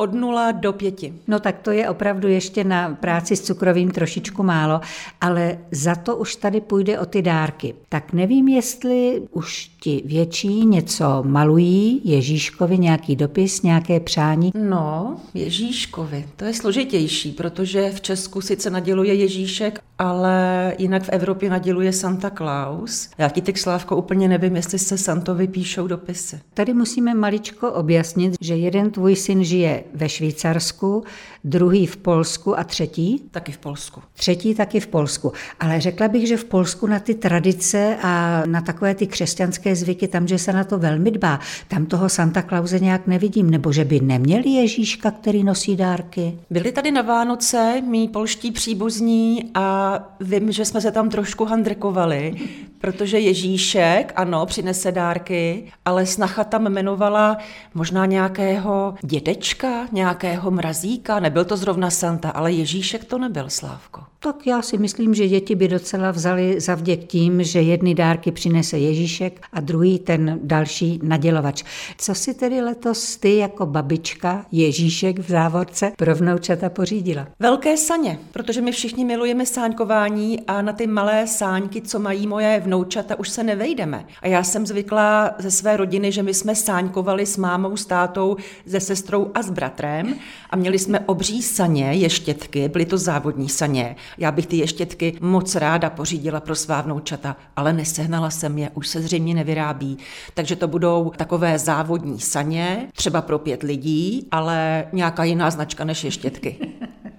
Od 0.00 0.14
nula 0.14 0.52
do 0.52 0.72
pěti. 0.72 1.12
No 1.28 1.40
tak 1.40 1.58
to 1.58 1.70
je 1.70 1.88
opravdu 1.88 2.28
ještě 2.28 2.64
na 2.64 2.94
práci 3.00 3.36
s 3.36 3.40
cukrovým 3.40 3.90
trošičku 3.90 4.42
málo, 4.42 4.80
ale 5.20 5.58
za 5.70 5.94
to 5.94 6.16
už 6.16 6.36
tady 6.36 6.60
půjde 6.60 6.98
o 6.98 7.06
ty 7.06 7.22
dárky. 7.22 7.74
Tak 7.88 8.12
nevím, 8.12 8.48
jestli 8.48 9.22
už 9.32 9.70
ti 9.80 10.02
větší 10.04 10.66
něco 10.66 11.04
malují, 11.26 12.00
Ježíškovi 12.04 12.78
nějaký 12.78 13.16
dopis, 13.16 13.62
nějaké 13.62 14.00
přání. 14.00 14.52
No, 14.54 15.16
Ježíškovi, 15.34 16.26
to 16.36 16.44
je 16.44 16.54
složitější, 16.54 17.32
protože 17.32 17.90
v 17.90 18.00
Česku 18.00 18.40
sice 18.40 18.70
naděluje 18.70 19.14
Ježíšek, 19.14 19.80
ale 19.98 20.74
jinak 20.78 21.02
v 21.02 21.08
Evropě 21.08 21.50
naděluje 21.50 21.92
Santa 21.92 22.30
Claus. 22.30 23.08
Já 23.18 23.28
ti 23.28 23.40
teď, 23.40 23.58
Slávko, 23.58 23.96
úplně 23.96 24.28
nevím, 24.28 24.56
jestli 24.56 24.78
se 24.78 24.98
Santovi 24.98 25.48
píšou 25.48 25.86
dopisy. 25.86 26.40
Tady 26.54 26.74
musíme 26.74 27.14
maličko 27.14 27.72
objasnit, 27.72 28.34
že 28.40 28.56
jeden 28.56 28.90
tvůj 28.90 29.16
syn 29.16 29.44
žije 29.44 29.84
ve 29.94 30.08
Švýcarsku, 30.08 31.04
druhý 31.44 31.86
v 31.86 31.96
Polsku 31.96 32.58
a 32.58 32.64
třetí? 32.64 33.22
Taky 33.30 33.52
v 33.52 33.58
Polsku. 33.58 34.02
Třetí 34.12 34.54
taky 34.54 34.80
v 34.80 34.86
Polsku. 34.86 35.32
Ale 35.60 35.80
řekla 35.80 36.08
bych, 36.08 36.28
že 36.28 36.36
v 36.36 36.44
Polsku 36.44 36.86
na 36.86 36.98
ty 36.98 37.14
tradice 37.14 37.96
a 38.02 38.42
na 38.46 38.60
takové 38.60 38.94
ty 38.94 39.06
křesťanské 39.06 39.76
zvyky, 39.76 40.08
tam, 40.08 40.28
že 40.28 40.38
se 40.38 40.52
na 40.52 40.64
to 40.64 40.78
velmi 40.78 41.10
dbá, 41.10 41.40
tam 41.68 41.86
toho 41.86 42.08
Santa 42.08 42.42
Clause 42.42 42.80
nějak 42.80 43.06
nevidím, 43.06 43.50
nebo 43.50 43.72
že 43.72 43.84
by 43.84 44.00
neměli 44.00 44.50
Ježíška, 44.50 45.10
který 45.10 45.44
nosí 45.44 45.76
dárky. 45.76 46.38
Byli 46.50 46.72
tady 46.72 46.90
na 46.90 47.02
Vánoce 47.02 47.82
mý 47.86 48.08
polští 48.08 48.52
příbuzní 48.52 49.50
a 49.54 49.98
vím, 50.20 50.52
že 50.52 50.64
jsme 50.64 50.80
se 50.80 50.90
tam 50.90 51.08
trošku 51.08 51.44
handrkovali, 51.44 52.34
Protože 52.80 53.18
Ježíšek, 53.18 54.12
ano, 54.16 54.46
přinese 54.46 54.92
dárky, 54.92 55.72
ale 55.84 56.06
snacha 56.06 56.44
tam 56.44 56.66
jmenovala 56.66 57.36
možná 57.74 58.06
nějakého 58.06 58.94
dědečka, 59.02 59.86
nějakého 59.92 60.50
mrazíka, 60.50 61.20
nebyl 61.20 61.44
to 61.44 61.56
zrovna 61.56 61.90
Santa, 61.90 62.30
ale 62.30 62.52
Ježíšek 62.52 63.04
to 63.04 63.18
nebyl, 63.18 63.50
Slávko. 63.50 64.09
Tak 64.22 64.46
já 64.46 64.62
si 64.62 64.78
myslím, 64.78 65.14
že 65.14 65.28
děti 65.28 65.54
by 65.54 65.68
docela 65.68 66.10
vzali 66.10 66.60
za 66.60 66.74
vděk 66.74 67.04
tím, 67.04 67.42
že 67.44 67.62
jedny 67.62 67.94
dárky 67.94 68.32
přinese 68.32 68.78
Ježíšek 68.78 69.40
a 69.52 69.60
druhý 69.60 69.98
ten 69.98 70.40
další 70.42 71.00
nadělovač. 71.02 71.64
Co 71.98 72.14
si 72.14 72.34
tedy 72.34 72.60
letos 72.60 73.16
ty 73.16 73.36
jako 73.36 73.66
babička 73.66 74.46
Ježíšek 74.52 75.18
v 75.18 75.28
závorce 75.28 75.92
pro 75.96 76.14
vnoučata 76.14 76.70
pořídila? 76.70 77.26
Velké 77.38 77.76
saně, 77.76 78.18
protože 78.32 78.60
my 78.60 78.72
všichni 78.72 79.04
milujeme 79.04 79.46
sáňkování 79.46 80.40
a 80.46 80.62
na 80.62 80.72
ty 80.72 80.86
malé 80.86 81.26
sáňky, 81.26 81.82
co 81.82 81.98
mají 81.98 82.26
moje 82.26 82.60
vnoučata, 82.64 83.18
už 83.18 83.28
se 83.28 83.42
nevejdeme. 83.42 84.06
A 84.22 84.26
já 84.26 84.44
jsem 84.44 84.66
zvyklá 84.66 85.30
ze 85.38 85.50
své 85.50 85.76
rodiny, 85.76 86.12
že 86.12 86.22
my 86.22 86.34
jsme 86.34 86.54
sáňkovali 86.54 87.26
s 87.26 87.36
mámou, 87.36 87.76
s 87.76 87.86
tátou, 87.86 88.36
se 88.66 88.80
sestrou 88.80 89.30
a 89.34 89.42
s 89.42 89.50
bratrem 89.50 90.14
a 90.50 90.56
měli 90.56 90.78
jsme 90.78 91.00
obří 91.00 91.42
saně, 91.42 91.92
ještětky, 91.92 92.68
byly 92.68 92.86
to 92.86 92.98
závodní 92.98 93.48
saně. 93.48 93.96
Já 94.18 94.32
bych 94.32 94.46
ty 94.46 94.56
ještětky 94.56 95.18
moc 95.20 95.54
ráda 95.54 95.90
pořídila 95.90 96.40
pro 96.40 96.54
svá 96.54 96.80
vnoučata, 96.80 97.36
ale 97.56 97.72
nesehnala 97.72 98.30
jsem 98.30 98.58
je, 98.58 98.70
už 98.74 98.88
se 98.88 99.02
zřejmě 99.02 99.34
nevyrábí. 99.34 99.98
Takže 100.34 100.56
to 100.56 100.68
budou 100.68 101.12
takové 101.16 101.58
závodní 101.58 102.20
saně, 102.20 102.88
třeba 102.94 103.22
pro 103.22 103.38
pět 103.38 103.62
lidí, 103.62 104.28
ale 104.30 104.84
nějaká 104.92 105.24
jiná 105.24 105.50
značka 105.50 105.84
než 105.84 106.04
ještětky. 106.04 106.56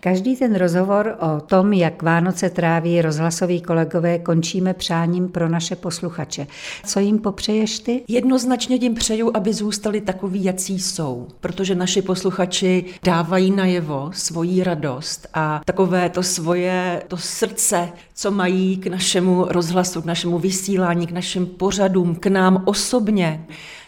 Každý 0.03 0.35
ten 0.35 0.55
rozhovor 0.55 1.17
o 1.19 1.41
tom, 1.41 1.73
jak 1.73 2.01
Vánoce 2.01 2.49
tráví 2.49 3.01
rozhlasoví 3.01 3.61
kolegové, 3.61 4.19
končíme 4.19 4.73
přáním 4.73 5.29
pro 5.29 5.49
naše 5.49 5.75
posluchače. 5.75 6.47
Co 6.85 6.99
jim 6.99 7.19
popřeješ 7.19 7.79
ty? 7.79 8.03
Jednoznačně 8.07 8.75
jim 8.75 8.95
přeju, 8.95 9.31
aby 9.33 9.53
zůstali 9.53 10.01
takový, 10.01 10.43
jací 10.43 10.79
jsou, 10.79 11.27
protože 11.39 11.75
naši 11.75 12.01
posluchači 12.01 12.85
dávají 13.03 13.51
najevo 13.51 14.09
svoji 14.13 14.63
radost 14.63 15.27
a 15.33 15.61
takové 15.65 16.09
to 16.09 16.23
svoje, 16.23 16.80
to 17.07 17.17
srdce, 17.17 17.89
co 18.13 18.31
mají 18.31 18.77
k 18.77 18.87
našemu 18.87 19.45
rozhlasu, 19.49 20.01
k 20.01 20.05
našemu 20.05 20.39
vysílání, 20.39 21.07
k 21.07 21.11
našim 21.11 21.45
pořadům, 21.45 22.15
k 22.15 22.27
nám 22.27 22.63
osobně 22.65 23.45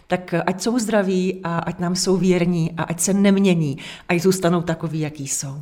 tak 0.07 0.33
ať 0.45 0.61
jsou 0.61 0.79
zdraví 0.79 1.39
a 1.43 1.57
ať 1.57 1.79
nám 1.79 1.95
jsou 1.95 2.17
věrní 2.17 2.71
a 2.77 2.83
ať 2.83 2.99
se 2.99 3.13
nemění, 3.13 3.77
ať 4.09 4.21
zůstanou 4.21 4.61
takový, 4.61 4.99
jaký 4.99 5.27
jsou. 5.27 5.55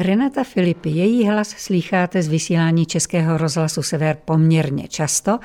Renata 0.00 0.44
Filipy, 0.44 0.90
její 0.90 1.28
hlas 1.28 1.48
slýcháte 1.48 2.22
z 2.22 2.28
vysílání 2.28 2.86
Českého 2.86 3.38
rozhlasu 3.38 3.82
Sever 3.82 4.18
poměrně 4.24 4.88
často. 4.88 5.38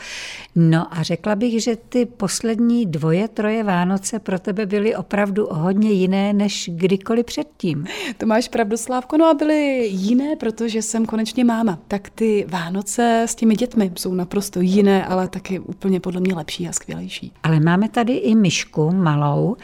No 0.55 0.97
a 0.97 1.03
řekla 1.03 1.35
bych, 1.35 1.63
že 1.63 1.75
ty 1.75 2.05
poslední 2.05 2.85
dvoje, 2.85 3.27
troje 3.27 3.63
Vánoce 3.63 4.19
pro 4.19 4.39
tebe 4.39 4.65
byly 4.65 4.95
opravdu 4.95 5.47
hodně 5.51 5.91
jiné 5.91 6.33
než 6.33 6.69
kdykoliv 6.73 7.25
předtím. 7.25 7.85
To 8.17 8.25
máš 8.25 8.47
pravdu, 8.47 8.77
Slávko, 8.77 9.17
no 9.17 9.25
a 9.25 9.33
byly 9.33 9.87
jiné, 9.87 10.35
protože 10.35 10.81
jsem 10.81 11.05
konečně 11.05 11.43
máma. 11.43 11.79
Tak 11.87 12.09
ty 12.09 12.45
Vánoce 12.49 13.23
s 13.27 13.35
těmi 13.35 13.55
dětmi 13.55 13.91
jsou 13.95 14.13
naprosto 14.13 14.61
jiné, 14.61 15.05
ale 15.05 15.27
taky 15.27 15.59
úplně 15.59 15.99
podle 15.99 16.21
mě 16.21 16.35
lepší 16.35 16.67
a 16.67 16.71
skvělejší. 16.71 17.31
Ale 17.43 17.59
máme 17.59 17.89
tady 17.89 18.13
i 18.13 18.35
Myšku 18.35 18.91
malou, 18.91 19.57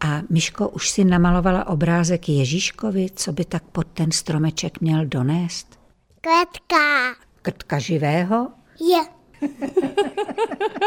a 0.00 0.22
Miško 0.30 0.68
už 0.68 0.90
si 0.90 1.04
namalovala 1.04 1.66
obrázek 1.66 2.28
Ježíškovi, 2.28 3.10
co 3.14 3.32
by 3.32 3.44
tak 3.44 3.62
pod 3.62 3.86
ten 3.86 4.10
stromeček 4.10 4.80
měl 4.80 5.06
donést? 5.06 5.80
Krtka. 6.20 7.14
Krtka 7.42 7.78
živého? 7.78 8.48
Je. 8.80 9.02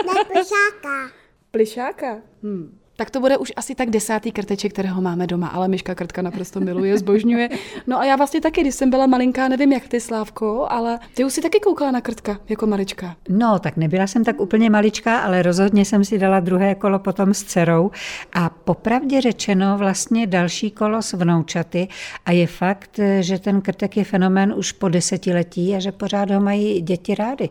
ne 0.06 0.23
plišáka. 0.28 1.12
Plišáka? 1.52 2.21
Hmm. 2.43 2.80
Tak 3.04 3.12
to 3.12 3.20
bude 3.20 3.38
už 3.38 3.54
asi 3.56 3.76
tak 3.76 3.89
desátý 3.89 4.32
krteček, 4.32 4.74
kterého 4.74 5.02
máme 5.02 5.28
doma, 5.28 5.48
ale 5.48 5.68
Myška 5.68 5.96
krtka 5.96 6.22
naprosto 6.22 6.60
miluje, 6.60 6.98
zbožňuje. 6.98 7.50
No 7.88 8.00
a 8.00 8.06
já 8.06 8.16
vlastně 8.16 8.42
taky, 8.42 8.62
když 8.62 8.76
jsem 8.76 8.89
byla 8.89 9.08
malinká, 9.08 9.48
nevím 9.48 9.74
jak 9.74 9.88
ty, 9.88 10.00
Slávko, 10.00 10.68
ale 10.70 11.00
ty 11.13 11.26
už 11.26 11.34
si 11.34 11.42
taky 11.42 11.60
koukala 11.60 11.92
na 11.92 12.02
krtka 12.02 12.39
jako 12.50 12.68
malička. 12.68 13.16
No, 13.30 13.60
tak 13.60 13.78
nebyla 13.78 14.08
jsem 14.08 14.24
tak 14.24 14.42
úplně 14.42 14.70
maličká, 14.70 15.20
ale 15.20 15.42
rozhodně 15.42 15.86
jsem 15.86 16.06
si 16.06 16.18
dala 16.18 16.39
druhé 16.39 16.76
kolo 16.76 17.00
potom 17.00 17.34
s 17.34 17.44
dcerou 17.44 17.92
a 18.34 18.50
popravdě 18.50 19.22
řečeno 19.22 19.78
vlastně 19.78 20.28
další 20.28 20.72
kolo 20.72 21.02
s 21.02 21.13
vnoučaty 21.13 21.88
a 22.26 22.32
je 22.32 22.48
fakt, 22.48 23.00
že 23.20 23.39
ten 23.39 23.62
krtek 23.62 23.98
je 23.98 24.04
fenomén 24.04 24.54
už 24.58 24.72
po 24.72 24.89
desetiletí 24.89 25.76
a 25.76 25.80
že 25.80 25.92
pořád 25.92 26.32
ho 26.32 26.42
mají 26.42 26.82
děti 26.82 27.16
rády. 27.16 27.50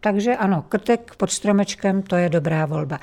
Takže 0.00 0.36
ano, 0.36 0.64
krtek 0.68 1.12
pod 1.16 1.30
stromečkem, 1.30 2.02
to 2.02 2.16
je 2.16 2.28
dobrá 2.28 2.66
volba. 2.66 2.98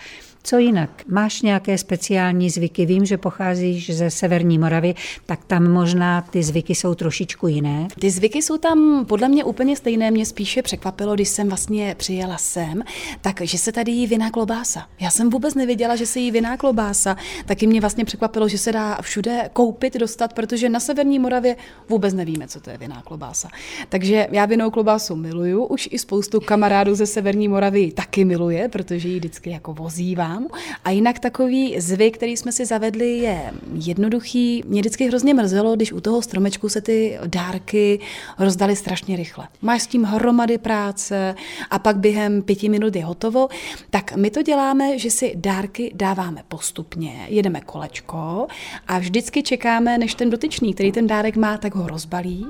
Co 0.49 0.57
jinak? 0.57 0.89
Máš 1.07 1.41
nějaké 1.41 1.77
speciální 1.77 2.49
zvyky? 2.49 2.86
Vím, 2.86 3.05
že 3.05 3.17
pocházíš 3.17 3.95
ze 3.95 4.10
Severní 4.10 4.57
Moravy, 4.57 4.95
tak 5.25 5.45
tam 5.45 5.71
možná 5.71 6.21
ty 6.21 6.43
zvyky 6.43 6.75
jsou 6.75 6.95
trošičku 6.95 7.47
jiné. 7.47 7.88
Ty 7.99 8.12
zvyky 8.12 8.41
jsou 8.41 8.57
tam 8.57 9.05
podle 9.05 9.29
mě 9.29 9.43
úplně 9.43 9.75
stejné. 9.75 10.12
Mě 10.12 10.25
spíše 10.25 10.62
překvapilo, 10.62 11.15
když 11.15 11.29
jsem 11.29 11.47
vlastně 11.47 11.95
přijela 11.97 12.38
sem, 12.38 12.83
takže 13.21 13.57
se 13.57 13.71
tady 13.71 13.91
jí 13.91 14.07
viná 14.07 14.31
klobása. 14.31 14.86
Já 14.99 15.10
jsem 15.10 15.29
vůbec 15.29 15.55
nevěděla, 15.55 15.95
že 15.95 16.05
se 16.05 16.19
jí 16.19 16.31
viná 16.31 16.57
klobása. 16.57 17.17
Taky 17.45 17.67
mě 17.67 17.81
vlastně 17.81 18.05
překvapilo, 18.05 18.47
že 18.47 18.57
se 18.57 18.71
dá 18.71 18.97
všude 19.01 19.49
koupit, 19.53 19.97
dostat, 19.97 20.33
protože 20.33 20.69
na 20.69 20.79
Severní 20.79 21.19
Moravě 21.19 21.55
vůbec 21.89 22.13
nevíme, 22.13 22.47
co 22.47 22.60
to 22.60 22.69
je 22.69 22.77
viná 22.77 23.01
klobása. 23.01 23.49
Takže 23.89 24.27
já 24.31 24.45
vinou 24.45 24.71
klobásu 24.71 25.15
miluju, 25.15 25.65
už 25.65 25.89
i 25.91 25.99
spoustu 25.99 26.39
kamarádů 26.39 26.95
ze 26.95 27.05
Severní 27.05 27.47
Moravy 27.47 27.91
taky 27.91 28.25
miluje, 28.25 28.69
protože 28.69 29.07
ji 29.07 29.15
vždycky 29.15 29.49
jako 29.49 29.73
vozívám 29.73 30.37
mám. 30.39 30.47
A 30.86 30.89
jinak 30.89 31.19
takový 31.19 31.80
zvyk, 31.80 32.17
který 32.17 32.38
jsme 32.38 32.52
si 32.52 32.65
zavedli, 32.65 33.17
je 33.17 33.52
jednoduchý. 33.73 34.63
Mě 34.67 34.82
vždycky 34.82 35.08
hrozně 35.08 35.34
mrzelo, 35.34 35.76
když 35.76 35.93
u 35.93 36.02
toho 36.02 36.21
stromečku 36.21 36.69
se 36.69 36.82
ty 36.82 37.19
dárky 37.26 38.00
rozdaly 38.39 38.76
strašně 38.76 39.15
rychle. 39.15 39.47
Máš 39.62 39.82
s 39.82 39.88
tím 39.88 40.04
hromady 40.04 40.58
práce 40.58 41.36
a 41.69 41.80
pak 41.80 41.97
během 41.97 42.41
pěti 42.41 42.69
minut 42.69 42.95
je 42.95 43.06
hotovo. 43.06 43.47
Tak 43.89 44.15
my 44.15 44.32
to 44.32 44.41
děláme, 44.41 45.00
že 45.00 45.12
si 45.12 45.34
dárky 45.36 45.91
dáváme 45.95 46.43
postupně, 46.47 47.26
jedeme 47.30 47.62
kolečko 47.62 48.47
a 48.88 49.00
vždycky 49.00 49.43
čekáme, 49.43 49.97
než 49.97 50.15
ten 50.15 50.30
dotyčný, 50.30 50.73
který 50.73 50.91
ten 50.91 51.08
dárek 51.08 51.36
má, 51.36 51.58
tak 51.58 51.76
ho 51.76 51.88
rozbalí 51.88 52.47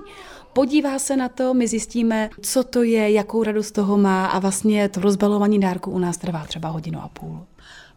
podívá 0.58 1.00
se 1.00 1.18
na 1.18 1.30
to, 1.30 1.54
my 1.54 1.68
zjistíme, 1.68 2.30
co 2.42 2.64
to 2.64 2.84
je, 2.84 3.12
jakou 3.12 3.44
radost 3.44 3.72
toho 3.72 3.98
má 3.98 4.26
a 4.26 4.40
vlastně 4.40 4.90
to 4.90 5.02
rozbalování 5.02 5.60
dárku 5.60 5.92
u 5.92 6.00
nás 6.00 6.18
trvá 6.18 6.46
třeba 6.46 6.70
hodinu 6.70 7.00
a 7.02 7.08
půl 7.08 7.40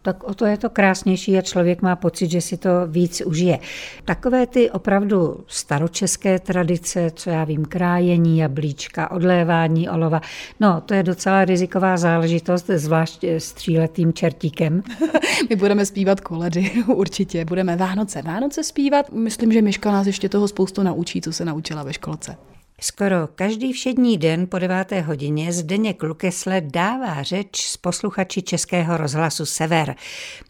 tak 0.02 0.24
o 0.24 0.34
to 0.34 0.46
je 0.46 0.56
to 0.56 0.70
krásnější 0.70 1.38
a 1.38 1.42
člověk 1.42 1.82
má 1.82 1.96
pocit, 1.96 2.30
že 2.30 2.40
si 2.40 2.56
to 2.56 2.70
víc 2.86 3.22
užije. 3.26 3.58
Takové 4.04 4.46
ty 4.46 4.70
opravdu 4.70 5.44
staročeské 5.46 6.38
tradice, 6.38 7.10
co 7.14 7.30
já 7.30 7.44
vím, 7.44 7.64
krájení 7.64 8.38
jablíčka, 8.38 9.10
odlévání 9.10 9.88
olova, 9.88 10.20
no 10.60 10.80
to 10.80 10.94
je 10.94 11.02
docela 11.02 11.44
riziková 11.44 11.96
záležitost, 11.96 12.66
zvlášť 12.66 13.24
s 13.24 13.52
tříletým 13.52 14.12
čertíkem. 14.12 14.82
My 15.50 15.56
budeme 15.56 15.86
zpívat 15.86 16.20
koledy, 16.20 16.70
určitě, 16.86 17.44
budeme 17.44 17.76
Vánoce. 17.76 18.22
Vánoce 18.22 18.64
zpívat, 18.64 19.12
myslím, 19.12 19.52
že 19.52 19.62
Miška 19.62 19.92
nás 19.92 20.06
ještě 20.06 20.28
toho 20.28 20.48
spoustu 20.48 20.82
naučí, 20.82 21.20
co 21.20 21.32
se 21.32 21.44
naučila 21.44 21.82
ve 21.82 21.92
školce. 21.92 22.36
Skoro 22.82 23.28
každý 23.34 23.72
všední 23.72 24.18
den 24.18 24.46
po 24.46 24.58
deváté 24.58 25.00
hodině 25.00 25.52
Zdeněk 25.52 26.02
Lukesle 26.02 26.60
dává 26.60 27.22
řeč 27.22 27.66
s 27.66 27.76
posluchači 27.76 28.42
Českého 28.42 28.96
rozhlasu 28.96 29.46
Sever. 29.46 29.94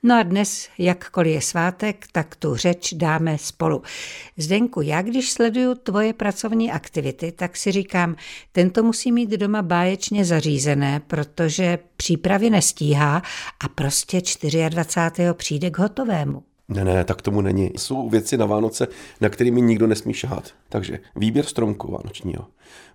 No 0.03 0.19
a 0.19 0.23
dnes, 0.23 0.69
jakkoliv 0.79 1.35
je 1.35 1.41
svátek, 1.41 2.07
tak 2.13 2.37
tu 2.37 2.57
řeč 2.57 2.93
dáme 2.93 3.39
spolu. 3.39 3.83
Zdenku, 4.37 4.81
já 4.81 5.03
když 5.03 5.31
sleduju 5.31 5.75
tvoje 5.75 6.13
pracovní 6.13 6.73
aktivity, 6.73 7.33
tak 7.33 7.57
si 7.57 7.73
říkám, 7.73 8.17
tento 8.53 8.83
musí 8.83 9.13
mít 9.13 9.31
doma 9.31 9.63
báječně 9.63 10.25
zařízené, 10.25 11.01
protože 11.07 11.79
přípravy 11.97 12.51
nestíhá 12.51 13.23
a 13.61 13.69
prostě 13.69 14.21
24. 14.69 15.35
přijde 15.35 15.71
k 15.71 15.79
hotovému. 15.79 16.50
Ne, 16.71 16.85
ne, 16.85 17.05
tak 17.05 17.23
tomu 17.23 17.41
není. 17.41 17.71
Jsou 17.77 18.09
věci 18.09 18.37
na 18.37 18.47
Vánoce, 18.47 18.89
na 19.21 19.29
kterými 19.29 19.61
nikdo 19.61 19.87
nesmí 19.87 20.15
šahat. 20.15 20.51
Takže 20.69 20.99
výběr 21.17 21.45
stromku 21.45 21.93
vánočního. 21.93 22.47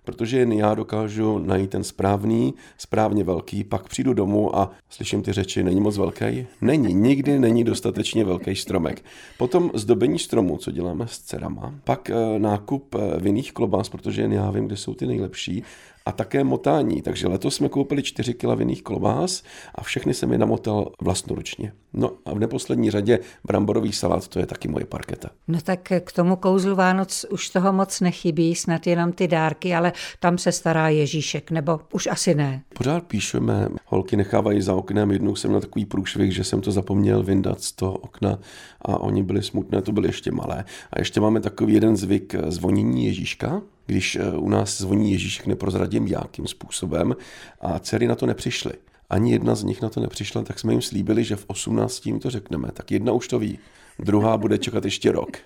Protože 0.04 0.38
jen 0.38 0.52
já 0.52 0.74
dokážu 0.74 1.38
najít 1.38 1.70
ten 1.70 1.84
správný, 1.84 2.54
správně 2.78 3.24
velký, 3.24 3.64
pak 3.64 3.88
přijdu 3.88 4.14
domů 4.14 4.56
a 4.56 4.70
slyším 4.90 5.22
ty 5.22 5.32
řeči, 5.32 5.62
není 5.62 5.80
moc 5.80 5.98
velký? 5.98 6.46
Není, 6.60 6.94
nikdy 6.94 7.38
není 7.38 7.64
dostatečně 7.64 8.24
velký 8.24 8.56
stromek. 8.56 9.04
Potom 9.38 9.70
zdobení 9.74 10.18
stromu, 10.18 10.56
co 10.56 10.70
děláme 10.70 11.06
s 11.06 11.18
dcerama. 11.18 11.74
Pak 11.84 12.10
e, 12.10 12.38
nákup 12.38 12.94
e, 12.94 13.20
vinných 13.20 13.52
klobás, 13.52 13.88
protože 13.88 14.22
jen 14.22 14.32
já 14.32 14.50
vím, 14.50 14.66
kde 14.66 14.76
jsou 14.76 14.94
ty 14.94 15.06
nejlepší 15.06 15.62
a 16.06 16.12
také 16.12 16.44
motání. 16.44 17.02
Takže 17.02 17.28
letos 17.28 17.54
jsme 17.54 17.68
koupili 17.68 18.02
4 18.02 18.34
kg 18.34 18.54
vinných 18.54 18.82
klobás 18.82 19.42
a 19.74 19.82
všechny 19.82 20.14
jsem 20.14 20.32
je 20.32 20.38
namotal 20.38 20.92
vlastnoručně. 21.00 21.72
No 21.92 22.10
a 22.24 22.34
v 22.34 22.38
neposlední 22.38 22.90
řadě 22.90 23.18
bramborový 23.44 23.92
salát, 23.92 24.28
to 24.28 24.38
je 24.38 24.46
taky 24.46 24.68
moje 24.68 24.84
parketa. 24.84 25.30
No 25.48 25.60
tak 25.60 25.92
k 26.04 26.12
tomu 26.12 26.36
kouzlu 26.36 26.76
Vánoc 26.76 27.26
už 27.30 27.50
toho 27.50 27.72
moc 27.72 28.00
nechybí, 28.00 28.54
snad 28.54 28.86
jenom 28.86 29.12
ty 29.12 29.28
dárky, 29.28 29.74
ale 29.74 29.92
tam 30.20 30.38
se 30.38 30.52
stará 30.52 30.88
Ježíšek, 30.88 31.50
nebo 31.50 31.80
už 31.92 32.06
asi 32.06 32.34
ne. 32.34 32.62
Pořád 32.74 33.02
píšeme, 33.02 33.68
holky 33.86 34.16
nechávají 34.16 34.62
za 34.62 34.74
oknem, 34.74 35.10
jednou 35.10 35.36
jsem 35.36 35.52
na 35.52 35.60
takový 35.60 35.84
průšvih, 35.84 36.34
že 36.34 36.44
jsem 36.44 36.60
to 36.60 36.72
zapomněl 36.72 37.22
vyndat 37.22 37.60
z 37.62 37.72
toho 37.72 37.92
okna 37.92 38.38
a 38.82 39.00
oni 39.00 39.22
byli 39.22 39.42
smutné, 39.42 39.82
to 39.82 39.92
byly 39.92 40.08
ještě 40.08 40.32
malé. 40.32 40.64
A 40.92 40.98
ještě 40.98 41.20
máme 41.20 41.40
takový 41.40 41.74
jeden 41.74 41.96
zvyk 41.96 42.34
zvonění 42.48 43.04
Ježíška, 43.04 43.62
když 43.86 44.16
eh, 44.16 44.32
u 44.32 44.48
nás 44.48 44.78
zvoní 44.78 45.12
Ježíšek, 45.12 45.46
neprozradím 45.46 46.06
jakým 46.06 46.46
způsobem 46.46 47.16
a 47.60 47.78
dcery 47.78 48.06
na 48.06 48.14
to 48.14 48.26
nepřišly. 48.26 48.72
Ani 49.10 49.32
jedna 49.32 49.54
z 49.54 49.62
nich 49.62 49.82
na 49.82 49.88
to 49.88 50.00
nepřišla, 50.00 50.42
tak 50.42 50.58
jsme 50.58 50.72
jim 50.72 50.82
slíbili, 50.82 51.24
že 51.24 51.36
v 51.36 51.44
18 51.46 52.06
jim 52.06 52.20
to 52.20 52.30
řekneme. 52.30 52.68
Tak 52.72 52.90
jedna 52.90 53.12
už 53.12 53.28
to 53.28 53.38
ví, 53.38 53.58
druhá 53.98 54.36
bude 54.38 54.58
čekat 54.58 54.84
ještě 54.84 55.12
rok. 55.12 55.36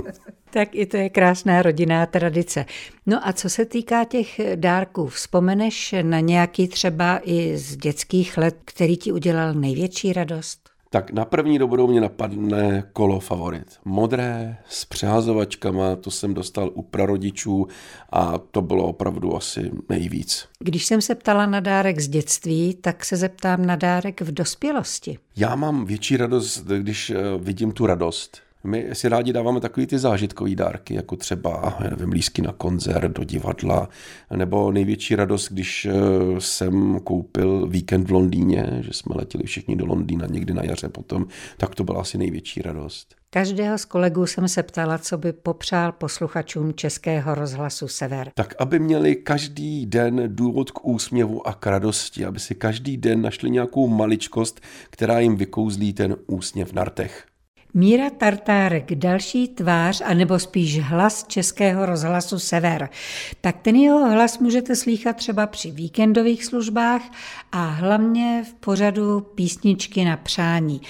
tak 0.50 0.74
i 0.74 0.86
to 0.86 0.96
je 0.96 1.10
krásná 1.10 1.62
rodinná 1.62 2.06
tradice. 2.06 2.64
No 3.06 3.28
a 3.28 3.32
co 3.32 3.50
se 3.50 3.64
týká 3.64 4.04
těch 4.04 4.40
dárků, 4.54 5.06
vzpomeneš 5.06 5.94
na 6.02 6.20
nějaký 6.20 6.68
třeba 6.68 7.20
i 7.24 7.56
z 7.56 7.76
dětských 7.76 8.38
let, 8.38 8.56
který 8.64 8.96
ti 8.96 9.12
udělal 9.12 9.54
největší 9.54 10.12
radost? 10.12 10.69
Tak 10.92 11.10
na 11.10 11.24
první 11.24 11.58
dobrou 11.58 11.86
mě 11.86 12.00
napadne 12.00 12.84
kolo 12.92 13.20
favorit. 13.20 13.66
Modré 13.84 14.56
s 14.68 14.84
přehazovačkama, 14.84 15.96
to 15.96 16.10
jsem 16.10 16.34
dostal 16.34 16.70
u 16.74 16.82
prarodičů 16.82 17.66
a 18.10 18.38
to 18.38 18.62
bylo 18.62 18.84
opravdu 18.84 19.36
asi 19.36 19.70
nejvíc. 19.88 20.48
Když 20.58 20.86
jsem 20.86 21.00
se 21.00 21.14
ptala 21.14 21.46
na 21.46 21.60
dárek 21.60 22.00
z 22.00 22.08
dětství, 22.08 22.74
tak 22.74 23.04
se 23.04 23.16
zeptám 23.16 23.66
na 23.66 23.76
dárek 23.76 24.20
v 24.20 24.32
dospělosti. 24.32 25.18
Já 25.36 25.56
mám 25.56 25.84
větší 25.84 26.16
radost, 26.16 26.64
když 26.66 27.10
eh, 27.10 27.16
vidím 27.38 27.72
tu 27.72 27.86
radost 27.86 28.42
my 28.64 28.88
si 28.92 29.08
rádi 29.08 29.32
dáváme 29.32 29.60
takový 29.60 29.86
ty 29.86 29.98
zážitkový 29.98 30.56
dárky, 30.56 30.94
jako 30.94 31.16
třeba, 31.16 31.78
nevím, 31.90 32.12
lísky 32.12 32.42
na 32.42 32.52
koncert, 32.52 33.12
do 33.12 33.24
divadla, 33.24 33.88
nebo 34.36 34.72
největší 34.72 35.16
radost, 35.16 35.52
když 35.52 35.86
eh, 35.86 35.92
jsem 36.38 37.00
koupil 37.00 37.66
víkend 37.66 38.08
v 38.08 38.12
Londýně, 38.12 38.78
že 38.80 38.92
jsme 38.92 39.14
letěli 39.18 39.44
všichni 39.44 39.76
do 39.76 39.86
Londýna 39.86 40.26
někdy 40.26 40.54
na 40.54 40.62
jaře 40.64 40.88
potom, 40.88 41.26
tak 41.56 41.74
to 41.74 41.84
byla 41.84 42.00
asi 42.00 42.18
největší 42.18 42.62
radost. 42.62 43.14
Každého 43.32 43.78
z 43.78 43.84
kolegů 43.84 44.26
jsem 44.26 44.48
se 44.48 44.62
ptala, 44.62 44.98
co 44.98 45.18
by 45.18 45.32
popřál 45.32 45.92
posluchačům 45.92 46.74
Českého 46.74 47.34
rozhlasu 47.34 47.88
Sever. 47.88 48.30
Tak 48.34 48.54
aby 48.58 48.78
měli 48.78 49.16
každý 49.16 49.86
den 49.86 50.22
důvod 50.26 50.70
k 50.70 50.84
úsměvu 50.84 51.48
a 51.48 51.54
k 51.54 51.66
radosti, 51.66 52.24
aby 52.24 52.40
si 52.40 52.54
každý 52.54 52.96
den 52.96 53.22
našli 53.22 53.50
nějakou 53.50 53.88
maličkost, 53.88 54.60
která 54.90 55.20
jim 55.20 55.36
vykouzlí 55.36 55.92
ten 55.92 56.16
úsměv 56.26 56.72
na 56.72 56.84
rtech. 56.84 57.29
Míra 57.74 58.10
Tartárek, 58.10 58.94
další 58.94 59.48
tvář, 59.48 60.02
anebo 60.04 60.38
spíš 60.38 60.80
hlas 60.80 61.24
Českého 61.28 61.86
rozhlasu 61.86 62.38
Sever. 62.38 62.88
Tak 63.40 63.56
ten 63.62 63.76
jeho 63.76 64.10
hlas 64.10 64.38
můžete 64.38 64.76
slýchat 64.76 65.16
třeba 65.16 65.46
při 65.46 65.70
víkendových 65.70 66.44
službách 66.44 67.02
a 67.52 67.66
hlavně 67.66 68.44
v 68.50 68.54
pořadu 68.54 69.20
písničky 69.20 70.04
na 70.04 70.16
přání. 70.16 70.80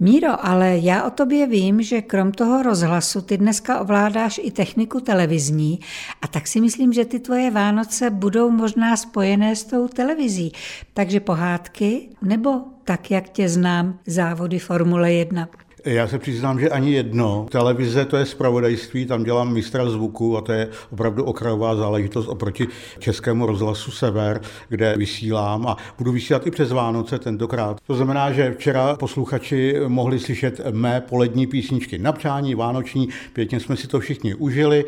Míro, 0.00 0.46
ale 0.46 0.78
já 0.78 1.04
o 1.04 1.10
tobě 1.10 1.46
vím, 1.46 1.82
že 1.82 2.02
krom 2.02 2.32
toho 2.32 2.62
rozhlasu 2.62 3.20
ty 3.20 3.38
dneska 3.38 3.80
ovládáš 3.80 4.40
i 4.42 4.50
techniku 4.50 5.00
televizní 5.00 5.80
a 6.22 6.28
tak 6.28 6.46
si 6.46 6.60
myslím, 6.60 6.92
že 6.92 7.04
ty 7.04 7.20
tvoje 7.20 7.50
Vánoce 7.50 8.10
budou 8.10 8.50
možná 8.50 8.96
spojené 8.96 9.56
s 9.56 9.64
tou 9.64 9.88
televizí. 9.88 10.52
Takže 10.94 11.20
pohádky 11.20 12.08
nebo 12.22 12.60
tak, 12.84 13.10
jak 13.10 13.28
tě 13.28 13.48
znám, 13.48 13.98
závody 14.06 14.58
Formule 14.58 15.12
1. 15.12 15.48
Já 15.84 16.08
se 16.08 16.18
přiznám, 16.18 16.60
že 16.60 16.68
ani 16.68 16.92
jedno. 16.92 17.46
Televize 17.50 18.04
to 18.04 18.16
je 18.16 18.26
zpravodajství, 18.26 19.06
tam 19.06 19.24
dělám 19.24 19.52
mistra 19.52 19.90
zvuku 19.90 20.36
a 20.36 20.40
to 20.40 20.52
je 20.52 20.68
opravdu 20.92 21.24
okrajová 21.24 21.76
záležitost 21.76 22.28
oproti 22.28 22.66
českému 22.98 23.46
rozhlasu 23.46 23.90
Sever, 23.90 24.40
kde 24.68 24.94
vysílám 24.96 25.66
a 25.66 25.76
budu 25.98 26.12
vysílat 26.12 26.46
i 26.46 26.50
přes 26.50 26.72
Vánoce 26.72 27.18
tentokrát. 27.18 27.80
To 27.86 27.94
znamená, 27.94 28.32
že 28.32 28.54
včera 28.58 28.96
posluchači 28.96 29.74
mohli 29.88 30.18
slyšet 30.18 30.60
mé 30.70 31.00
polední 31.00 31.46
písničky 31.46 31.98
na 31.98 32.12
přání, 32.12 32.54
vánoční, 32.54 33.08
pěkně 33.32 33.60
jsme 33.60 33.76
si 33.76 33.86
to 33.88 34.00
všichni 34.00 34.34
užili. 34.34 34.84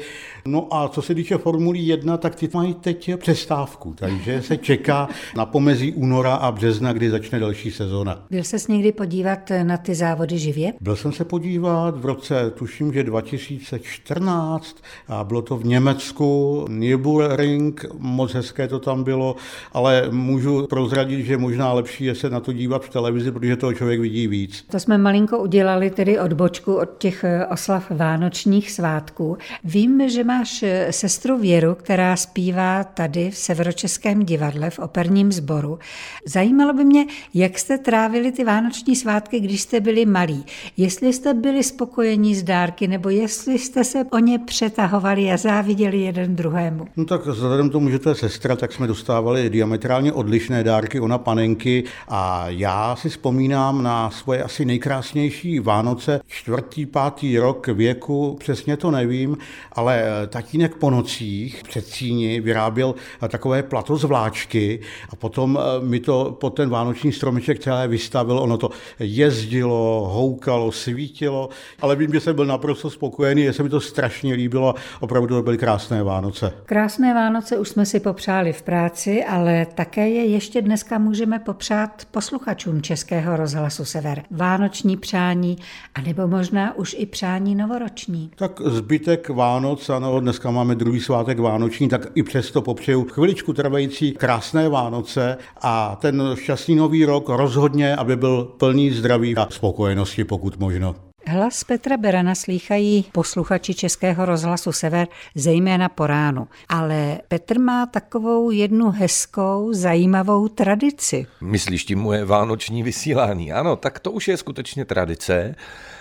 No 0.47 0.69
a 0.71 0.89
co 0.89 1.03
se 1.03 1.15
týče 1.15 1.39
Formulí 1.39 1.87
1, 1.87 2.17
tak 2.17 2.35
ty 2.35 2.49
mají 2.55 2.75
teď 2.75 3.11
přestávku, 3.17 3.95
takže 3.99 4.43
se 4.43 4.57
čeká 4.57 5.09
na 5.37 5.47
pomezí 5.47 5.93
února 5.93 6.35
a 6.35 6.53
března, 6.53 6.93
kdy 6.93 7.11
začne 7.11 7.39
další 7.39 7.71
sezóna. 7.71 8.25
Byl 8.31 8.45
ses 8.45 8.69
někdy 8.69 8.93
podívat 8.93 9.53
na 9.63 9.77
ty 9.77 9.95
závody 9.95 10.39
živě? 10.39 10.73
Byl 10.83 10.97
jsem 10.97 11.13
se 11.13 11.25
podívat 11.25 12.01
v 12.01 12.07
roce, 12.07 12.51
tuším, 12.51 12.93
že 12.93 13.03
2014 13.03 14.77
a 15.09 15.25
bylo 15.25 15.43
to 15.43 15.57
v 15.57 15.65
Německu, 15.65 16.65
Nürburgring, 16.69 17.85
moc 17.99 18.35
hezké 18.35 18.69
to 18.69 18.79
tam 18.79 19.05
bylo, 19.05 19.37
ale 19.73 20.09
můžu 20.11 20.67
prozradit, 20.67 21.27
že 21.27 21.37
možná 21.37 21.73
lepší 21.73 22.05
je 22.05 22.15
se 22.15 22.31
na 22.31 22.41
to 22.41 22.53
dívat 22.53 22.85
v 22.85 22.89
televizi, 22.89 23.33
protože 23.33 23.57
toho 23.57 23.75
člověk 23.75 24.01
vidí 24.01 24.27
víc. 24.27 24.65
To 24.71 24.81
jsme 24.81 24.99
malinko 24.99 25.39
udělali 25.39 25.91
tedy 25.91 26.19
odbočku 26.19 26.75
od 26.75 26.99
těch 26.99 27.25
eh, 27.25 27.47
oslav 27.47 27.91
vánočních 27.91 28.71
svátků. 28.71 29.37
Vím, 29.65 30.09
že 30.09 30.25
máš 30.25 30.63
eh, 30.63 30.93
sestru 30.93 31.39
Věru, 31.39 31.75
která 31.75 32.17
zpívá 32.17 32.85
tady 32.85 33.31
v 33.31 33.37
Severočeském 33.37 34.23
divadle 34.23 34.71
v 34.71 34.79
operním 34.79 35.33
sboru. 35.33 35.79
Zajímalo 36.27 36.73
by 36.73 36.85
mě, 36.85 37.07
jak 37.35 37.59
jste 37.59 37.79
trávili 37.79 38.33
ty 38.33 38.45
vánoční 38.45 38.97
svátky, 38.97 39.41
když 39.41 39.61
jste 39.61 39.81
byli 39.81 40.07
malí 40.07 40.45
jestli 40.77 41.13
jste 41.13 41.35
byli 41.35 41.63
spokojení 41.63 42.35
s 42.35 42.43
dárky, 42.43 42.89
nebo 42.89 43.09
jestli 43.09 43.59
jste 43.59 43.85
se 43.85 44.05
o 44.13 44.19
ně 44.19 44.39
přetahovali 44.39 45.33
a 45.33 45.37
záviděli 45.37 46.01
jeden 46.01 46.37
druhému. 46.37 46.85
No 46.97 47.05
tak 47.05 47.27
vzhledem 47.27 47.71
tomu, 47.71 47.91
že 47.91 47.99
to 47.99 48.09
je 48.09 48.15
sestra, 48.15 48.57
tak 48.57 48.73
jsme 48.73 48.87
dostávali 48.87 49.51
diametrálně 49.51 50.13
odlišné 50.13 50.65
dárky, 50.65 51.01
ona 51.01 51.19
panenky 51.19 51.85
a 52.09 52.45
já 52.49 52.97
si 52.97 53.09
vzpomínám 53.09 53.83
na 53.83 54.11
svoje 54.11 54.43
asi 54.43 54.65
nejkrásnější 54.65 55.61
Vánoce, 55.61 56.21
čtvrtý, 56.27 56.87
pátý 56.87 57.39
rok 57.39 57.69
věku, 57.69 58.37
přesně 58.41 58.77
to 58.77 58.91
nevím, 58.91 59.37
ale 59.73 60.05
tatínek 60.29 60.75
po 60.75 60.91
nocích 60.91 61.63
před 61.69 61.87
cíni 61.87 62.41
vyráběl 62.41 62.95
takové 63.29 63.63
plato 63.63 63.97
z 63.97 64.05
vláčky 64.05 64.81
a 65.11 65.17
potom 65.17 65.59
eh, 65.59 65.85
mi 65.85 66.01
to 66.01 66.37
pod 66.41 66.51
ten 66.51 66.69
vánoční 66.69 67.13
stromeček 67.13 67.59
celé 67.59 67.89
vystavil, 67.89 68.39
ono 68.39 68.59
to 68.59 68.71
jezdilo, 69.01 70.11
houkalo, 70.13 70.62
svítilo, 70.71 71.49
ale 71.81 71.97
vím, 71.97 72.13
že 72.13 72.21
jsem 72.21 72.37
byl 72.37 72.47
naprosto 72.47 72.91
spokojený, 72.91 73.43
že 73.43 73.53
se 73.53 73.63
mi 73.63 73.69
to 73.69 73.81
strašně 73.81 74.35
líbilo, 74.35 74.75
opravdu 75.01 75.35
to 75.35 75.43
byly 75.43 75.59
krásné 75.59 76.03
Vánoce. 76.03 76.53
Krásné 76.67 77.15
Vánoce 77.15 77.59
už 77.59 77.69
jsme 77.69 77.87
si 77.87 78.01
popřáli 78.01 78.53
v 78.53 78.63
práci, 78.63 79.25
ale 79.25 79.67
také 79.75 80.09
je 80.09 80.25
ještě 80.25 80.63
dneska 80.63 80.99
můžeme 80.99 81.39
popřát 81.39 82.03
posluchačům 82.11 82.83
Českého 82.83 83.37
rozhlasu 83.37 83.85
Sever. 83.85 84.23
Vánoční 84.31 84.97
přání, 84.97 85.57
anebo 85.95 86.29
možná 86.29 86.77
už 86.77 86.97
i 86.99 87.07
přání 87.07 87.55
novoroční. 87.55 88.31
Tak 88.37 88.61
zbytek 88.65 89.29
Vánoc, 89.29 89.91
ano, 89.91 90.21
dneska 90.21 90.51
máme 90.51 90.75
druhý 90.75 91.01
svátek 91.01 91.39
Vánoční, 91.39 91.89
tak 91.89 92.07
i 92.15 92.23
přesto 92.23 92.63
popřeju 92.63 93.05
chviličku 93.05 93.53
trvající 93.53 94.13
krásné 94.13 94.69
Vánoce 94.69 95.37
a 95.61 95.97
ten 96.01 96.23
šťastný 96.35 96.75
nový 96.75 97.05
rok 97.05 97.29
rozhodně, 97.29 97.97
aby 97.97 98.17
byl 98.17 98.45
plný 98.45 98.91
zdraví 98.91 99.37
a 99.37 99.47
spokojenosti, 99.51 100.25
pokud 100.25 100.52
možno. 100.59 100.95
Hlas 101.27 101.65
Petra 101.65 101.97
Berana 101.97 102.35
slýchají 102.35 103.05
posluchači 103.13 103.75
Českého 103.75 104.25
rozhlasu 104.25 104.73
Sever 104.73 105.09
zejména 105.35 105.89
po 105.89 106.07
ránu. 106.07 106.49
Ale 106.69 107.19
Petr 107.29 107.61
má 107.61 107.87
takovou 107.87 108.51
jednu 108.51 108.91
hezkou, 108.91 109.73
zajímavou 109.73 110.49
tradici. 110.49 111.27
Myslíš 111.41 111.85
tím 111.85 111.99
moje 111.99 112.25
vánoční 112.25 112.83
vysílání? 112.83 113.53
Ano, 113.53 113.77
tak 113.77 113.99
to 113.99 114.11
už 114.11 114.29
je 114.29 114.37
skutečně 114.37 114.85
tradice. 114.85 115.55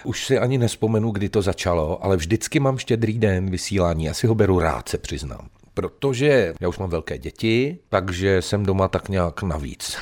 Už 0.04 0.26
si 0.26 0.40
ani 0.40 0.58
nespomenu, 0.58 1.12
kdy 1.12 1.30
to 1.30 1.42
začalo, 1.42 2.06
ale 2.06 2.18
vždycky 2.18 2.60
mám 2.60 2.78
štědrý 2.78 3.20
den 3.20 3.50
vysílání. 3.50 4.04
Já 4.04 4.14
si 4.14 4.28
ho 4.28 4.36
beru 4.36 4.60
rád, 4.60 4.90
se 4.90 4.98
přiznám. 4.98 5.48
Protože 5.74 6.54
já 6.62 6.70
už 6.70 6.78
mám 6.78 6.90
velké 6.90 7.18
děti, 7.18 7.78
takže 7.90 8.42
jsem 8.42 8.66
doma 8.66 8.88
tak 8.88 9.10
nějak 9.10 9.44
navíc. 9.44 9.98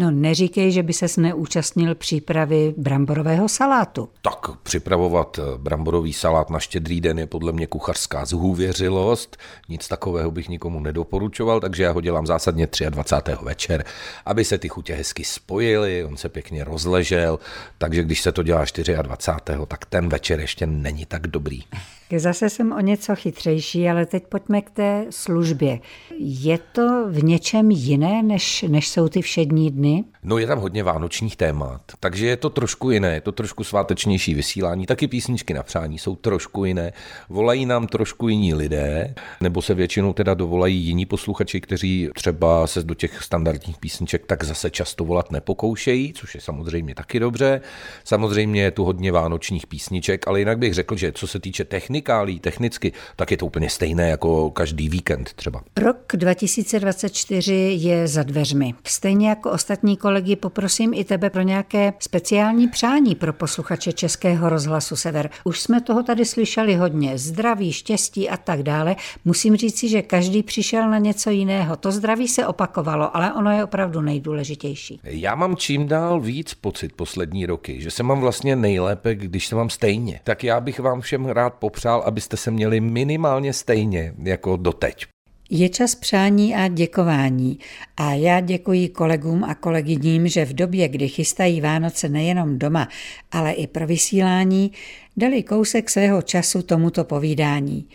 No 0.00 0.10
neříkej, 0.10 0.72
že 0.72 0.82
by 0.82 0.92
ses 0.92 1.16
neúčastnil 1.16 1.94
přípravy 1.94 2.74
bramborového 2.76 3.48
salátu. 3.48 4.08
Tak 4.22 4.58
připravovat 4.62 5.38
eh, 5.38 5.58
bramborový 5.58 6.12
salát 6.12 6.50
na 6.50 6.58
štědrý 6.58 7.00
den 7.00 7.18
je 7.18 7.26
podle 7.26 7.52
mě 7.52 7.66
kuchařská 7.66 8.24
zhůvěřilost. 8.24 9.36
Nic 9.68 9.88
takového 9.88 10.30
bych 10.30 10.48
nikomu 10.48 10.80
nedoporučoval, 10.80 11.60
takže 11.60 11.82
já 11.82 11.92
ho 11.92 12.00
dělám 12.00 12.26
zásadně 12.26 12.68
23. 12.90 13.32
večer, 13.42 13.84
aby 14.26 14.44
se 14.44 14.58
ty 14.58 14.68
chutě 14.68 14.94
hezky 14.94 15.24
spojily, 15.24 16.04
on 16.04 16.16
se 16.16 16.28
pěkně 16.28 16.64
rozležel, 16.64 17.38
takže 17.78 18.02
když 18.02 18.20
se 18.20 18.32
to 18.32 18.42
dělá 18.42 18.64
24. 19.02 19.58
tak 19.68 19.84
ten 19.84 20.08
večer 20.08 20.40
ještě 20.40 20.66
není 20.66 21.06
tak 21.06 21.26
dobrý. 21.26 21.60
Zase 22.16 22.50
jsem 22.50 22.72
o 22.72 22.80
něco 22.80 23.16
chytřejší, 23.16 23.88
ale 23.88 24.06
teď 24.06 24.26
pojďme 24.26 24.62
k 24.62 24.70
té 24.70 25.06
službě. 25.10 25.78
Je 26.18 26.58
to 26.72 27.08
v 27.08 27.24
něčem 27.24 27.70
jiné, 27.70 28.22
než, 28.22 28.62
než 28.68 28.88
jsou 28.88 29.08
ty 29.08 29.22
všední 29.22 29.70
dny? 29.70 29.87
стороны 29.88 30.06
No 30.28 30.38
je 30.38 30.46
tam 30.46 30.58
hodně 30.58 30.82
vánočních 30.82 31.36
témat, 31.36 31.80
takže 32.00 32.26
je 32.26 32.36
to 32.36 32.50
trošku 32.50 32.90
jiné, 32.90 33.14
je 33.14 33.20
to 33.20 33.32
trošku 33.32 33.64
svátečnější 33.64 34.34
vysílání, 34.34 34.86
taky 34.86 35.08
písničky 35.08 35.54
na 35.54 35.62
přání 35.62 35.98
jsou 35.98 36.16
trošku 36.16 36.64
jiné, 36.64 36.92
volají 37.28 37.66
nám 37.66 37.86
trošku 37.86 38.28
jiní 38.28 38.54
lidé, 38.54 39.14
nebo 39.40 39.62
se 39.62 39.74
většinou 39.74 40.12
teda 40.12 40.34
dovolají 40.34 40.76
jiní 40.76 41.06
posluchači, 41.06 41.60
kteří 41.60 42.10
třeba 42.14 42.66
se 42.66 42.82
do 42.82 42.94
těch 42.94 43.22
standardních 43.22 43.78
písniček 43.78 44.26
tak 44.26 44.44
zase 44.44 44.70
často 44.70 45.04
volat 45.04 45.30
nepokoušejí, 45.30 46.12
což 46.12 46.34
je 46.34 46.40
samozřejmě 46.40 46.94
taky 46.94 47.20
dobře. 47.20 47.60
Samozřejmě 48.04 48.62
je 48.62 48.70
tu 48.70 48.84
hodně 48.84 49.12
vánočních 49.12 49.66
písniček, 49.66 50.28
ale 50.28 50.38
jinak 50.38 50.58
bych 50.58 50.74
řekl, 50.74 50.96
že 50.96 51.12
co 51.12 51.26
se 51.26 51.40
týče 51.40 51.64
technikálí, 51.64 52.40
technicky, 52.40 52.92
tak 53.16 53.30
je 53.30 53.36
to 53.36 53.46
úplně 53.46 53.70
stejné 53.70 54.08
jako 54.08 54.50
každý 54.50 54.88
víkend 54.88 55.32
třeba. 55.32 55.62
Rok 55.76 55.96
2024 56.14 57.54
je 57.80 58.08
za 58.08 58.22
dveřmi. 58.22 58.74
Stejně 58.84 59.28
jako 59.28 59.50
ostatní 59.50 59.96
kolegy 60.18 60.36
poprosím 60.36 60.94
i 60.94 61.04
tebe 61.04 61.30
pro 61.30 61.42
nějaké 61.42 61.92
speciální 61.98 62.68
přání 62.68 63.14
pro 63.14 63.32
posluchače 63.32 63.92
Českého 63.92 64.48
rozhlasu 64.48 64.96
Sever. 64.96 65.30
Už 65.44 65.60
jsme 65.60 65.80
toho 65.80 66.02
tady 66.02 66.24
slyšeli 66.24 66.74
hodně. 66.74 67.18
Zdraví, 67.18 67.72
štěstí 67.72 68.28
a 68.28 68.36
tak 68.36 68.62
dále. 68.62 68.96
Musím 69.24 69.56
říci, 69.56 69.88
že 69.88 70.02
každý 70.02 70.42
přišel 70.42 70.90
na 70.90 70.98
něco 70.98 71.30
jiného. 71.30 71.76
To 71.76 71.92
zdraví 71.92 72.28
se 72.28 72.46
opakovalo, 72.46 73.16
ale 73.16 73.32
ono 73.32 73.50
je 73.50 73.64
opravdu 73.64 74.00
nejdůležitější. 74.00 75.00
Já 75.04 75.34
mám 75.34 75.56
čím 75.56 75.88
dál 75.88 76.20
víc 76.20 76.54
pocit 76.54 76.92
poslední 76.92 77.46
roky, 77.46 77.80
že 77.80 77.90
se 77.90 78.02
mám 78.02 78.20
vlastně 78.20 78.56
nejlépe, 78.56 79.14
když 79.14 79.46
se 79.46 79.54
mám 79.54 79.70
stejně. 79.70 80.20
Tak 80.24 80.44
já 80.44 80.60
bych 80.60 80.80
vám 80.80 81.00
všem 81.00 81.26
rád 81.26 81.54
popřál, 81.54 82.02
abyste 82.06 82.36
se 82.36 82.50
měli 82.50 82.80
minimálně 82.80 83.52
stejně 83.52 84.14
jako 84.18 84.56
doteď. 84.56 85.06
Je 85.50 85.68
čas 85.68 85.94
přání 85.94 86.54
a 86.54 86.68
děkování 86.68 87.58
a 87.96 88.12
já 88.12 88.40
děkuji 88.40 88.88
kolegům 88.88 89.44
a 89.44 89.54
kolegyním, 89.54 90.28
že 90.28 90.44
v 90.44 90.52
době, 90.52 90.88
kdy 90.88 91.08
chystají 91.08 91.60
Vánoce 91.60 92.08
nejenom 92.08 92.58
doma, 92.58 92.88
ale 93.32 93.52
i 93.52 93.66
pro 93.66 93.86
vysílání, 93.86 94.72
dali 95.16 95.42
kousek 95.42 95.90
svého 95.90 96.22
času 96.22 96.62
tomuto 96.62 97.04
povídání. 97.04 97.88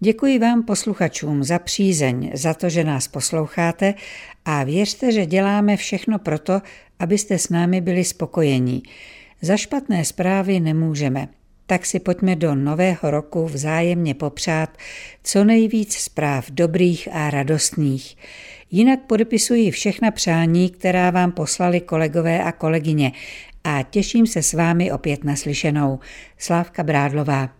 Děkuji 0.00 0.38
vám 0.38 0.62
posluchačům 0.62 1.44
za 1.44 1.58
přízeň, 1.58 2.30
za 2.34 2.54
to, 2.54 2.68
že 2.68 2.84
nás 2.84 3.08
posloucháte 3.08 3.94
a 4.44 4.64
věřte, 4.64 5.12
že 5.12 5.26
děláme 5.26 5.76
všechno 5.76 6.18
proto, 6.18 6.62
abyste 6.98 7.38
s 7.38 7.48
námi 7.48 7.80
byli 7.80 8.04
spokojení. 8.04 8.82
Za 9.42 9.56
špatné 9.56 10.04
zprávy 10.04 10.60
nemůžeme 10.60 11.28
tak 11.70 11.86
si 11.86 12.00
pojďme 12.00 12.36
do 12.36 12.54
nového 12.54 13.10
roku 13.10 13.46
vzájemně 13.46 14.14
popřát 14.14 14.78
co 15.22 15.44
nejvíc 15.44 15.94
zpráv 15.94 16.50
dobrých 16.50 17.08
a 17.12 17.30
radostných. 17.30 18.16
Jinak 18.70 19.00
podepisuji 19.00 19.70
všechna 19.70 20.10
přání, 20.10 20.70
která 20.70 21.10
vám 21.10 21.32
poslali 21.32 21.80
kolegové 21.80 22.42
a 22.42 22.52
kolegyně 22.52 23.12
a 23.64 23.82
těším 23.82 24.26
se 24.26 24.42
s 24.42 24.52
vámi 24.52 24.92
opět 24.92 25.24
naslyšenou. 25.24 25.98
Slávka 26.38 26.82
Brádlová. 26.82 27.59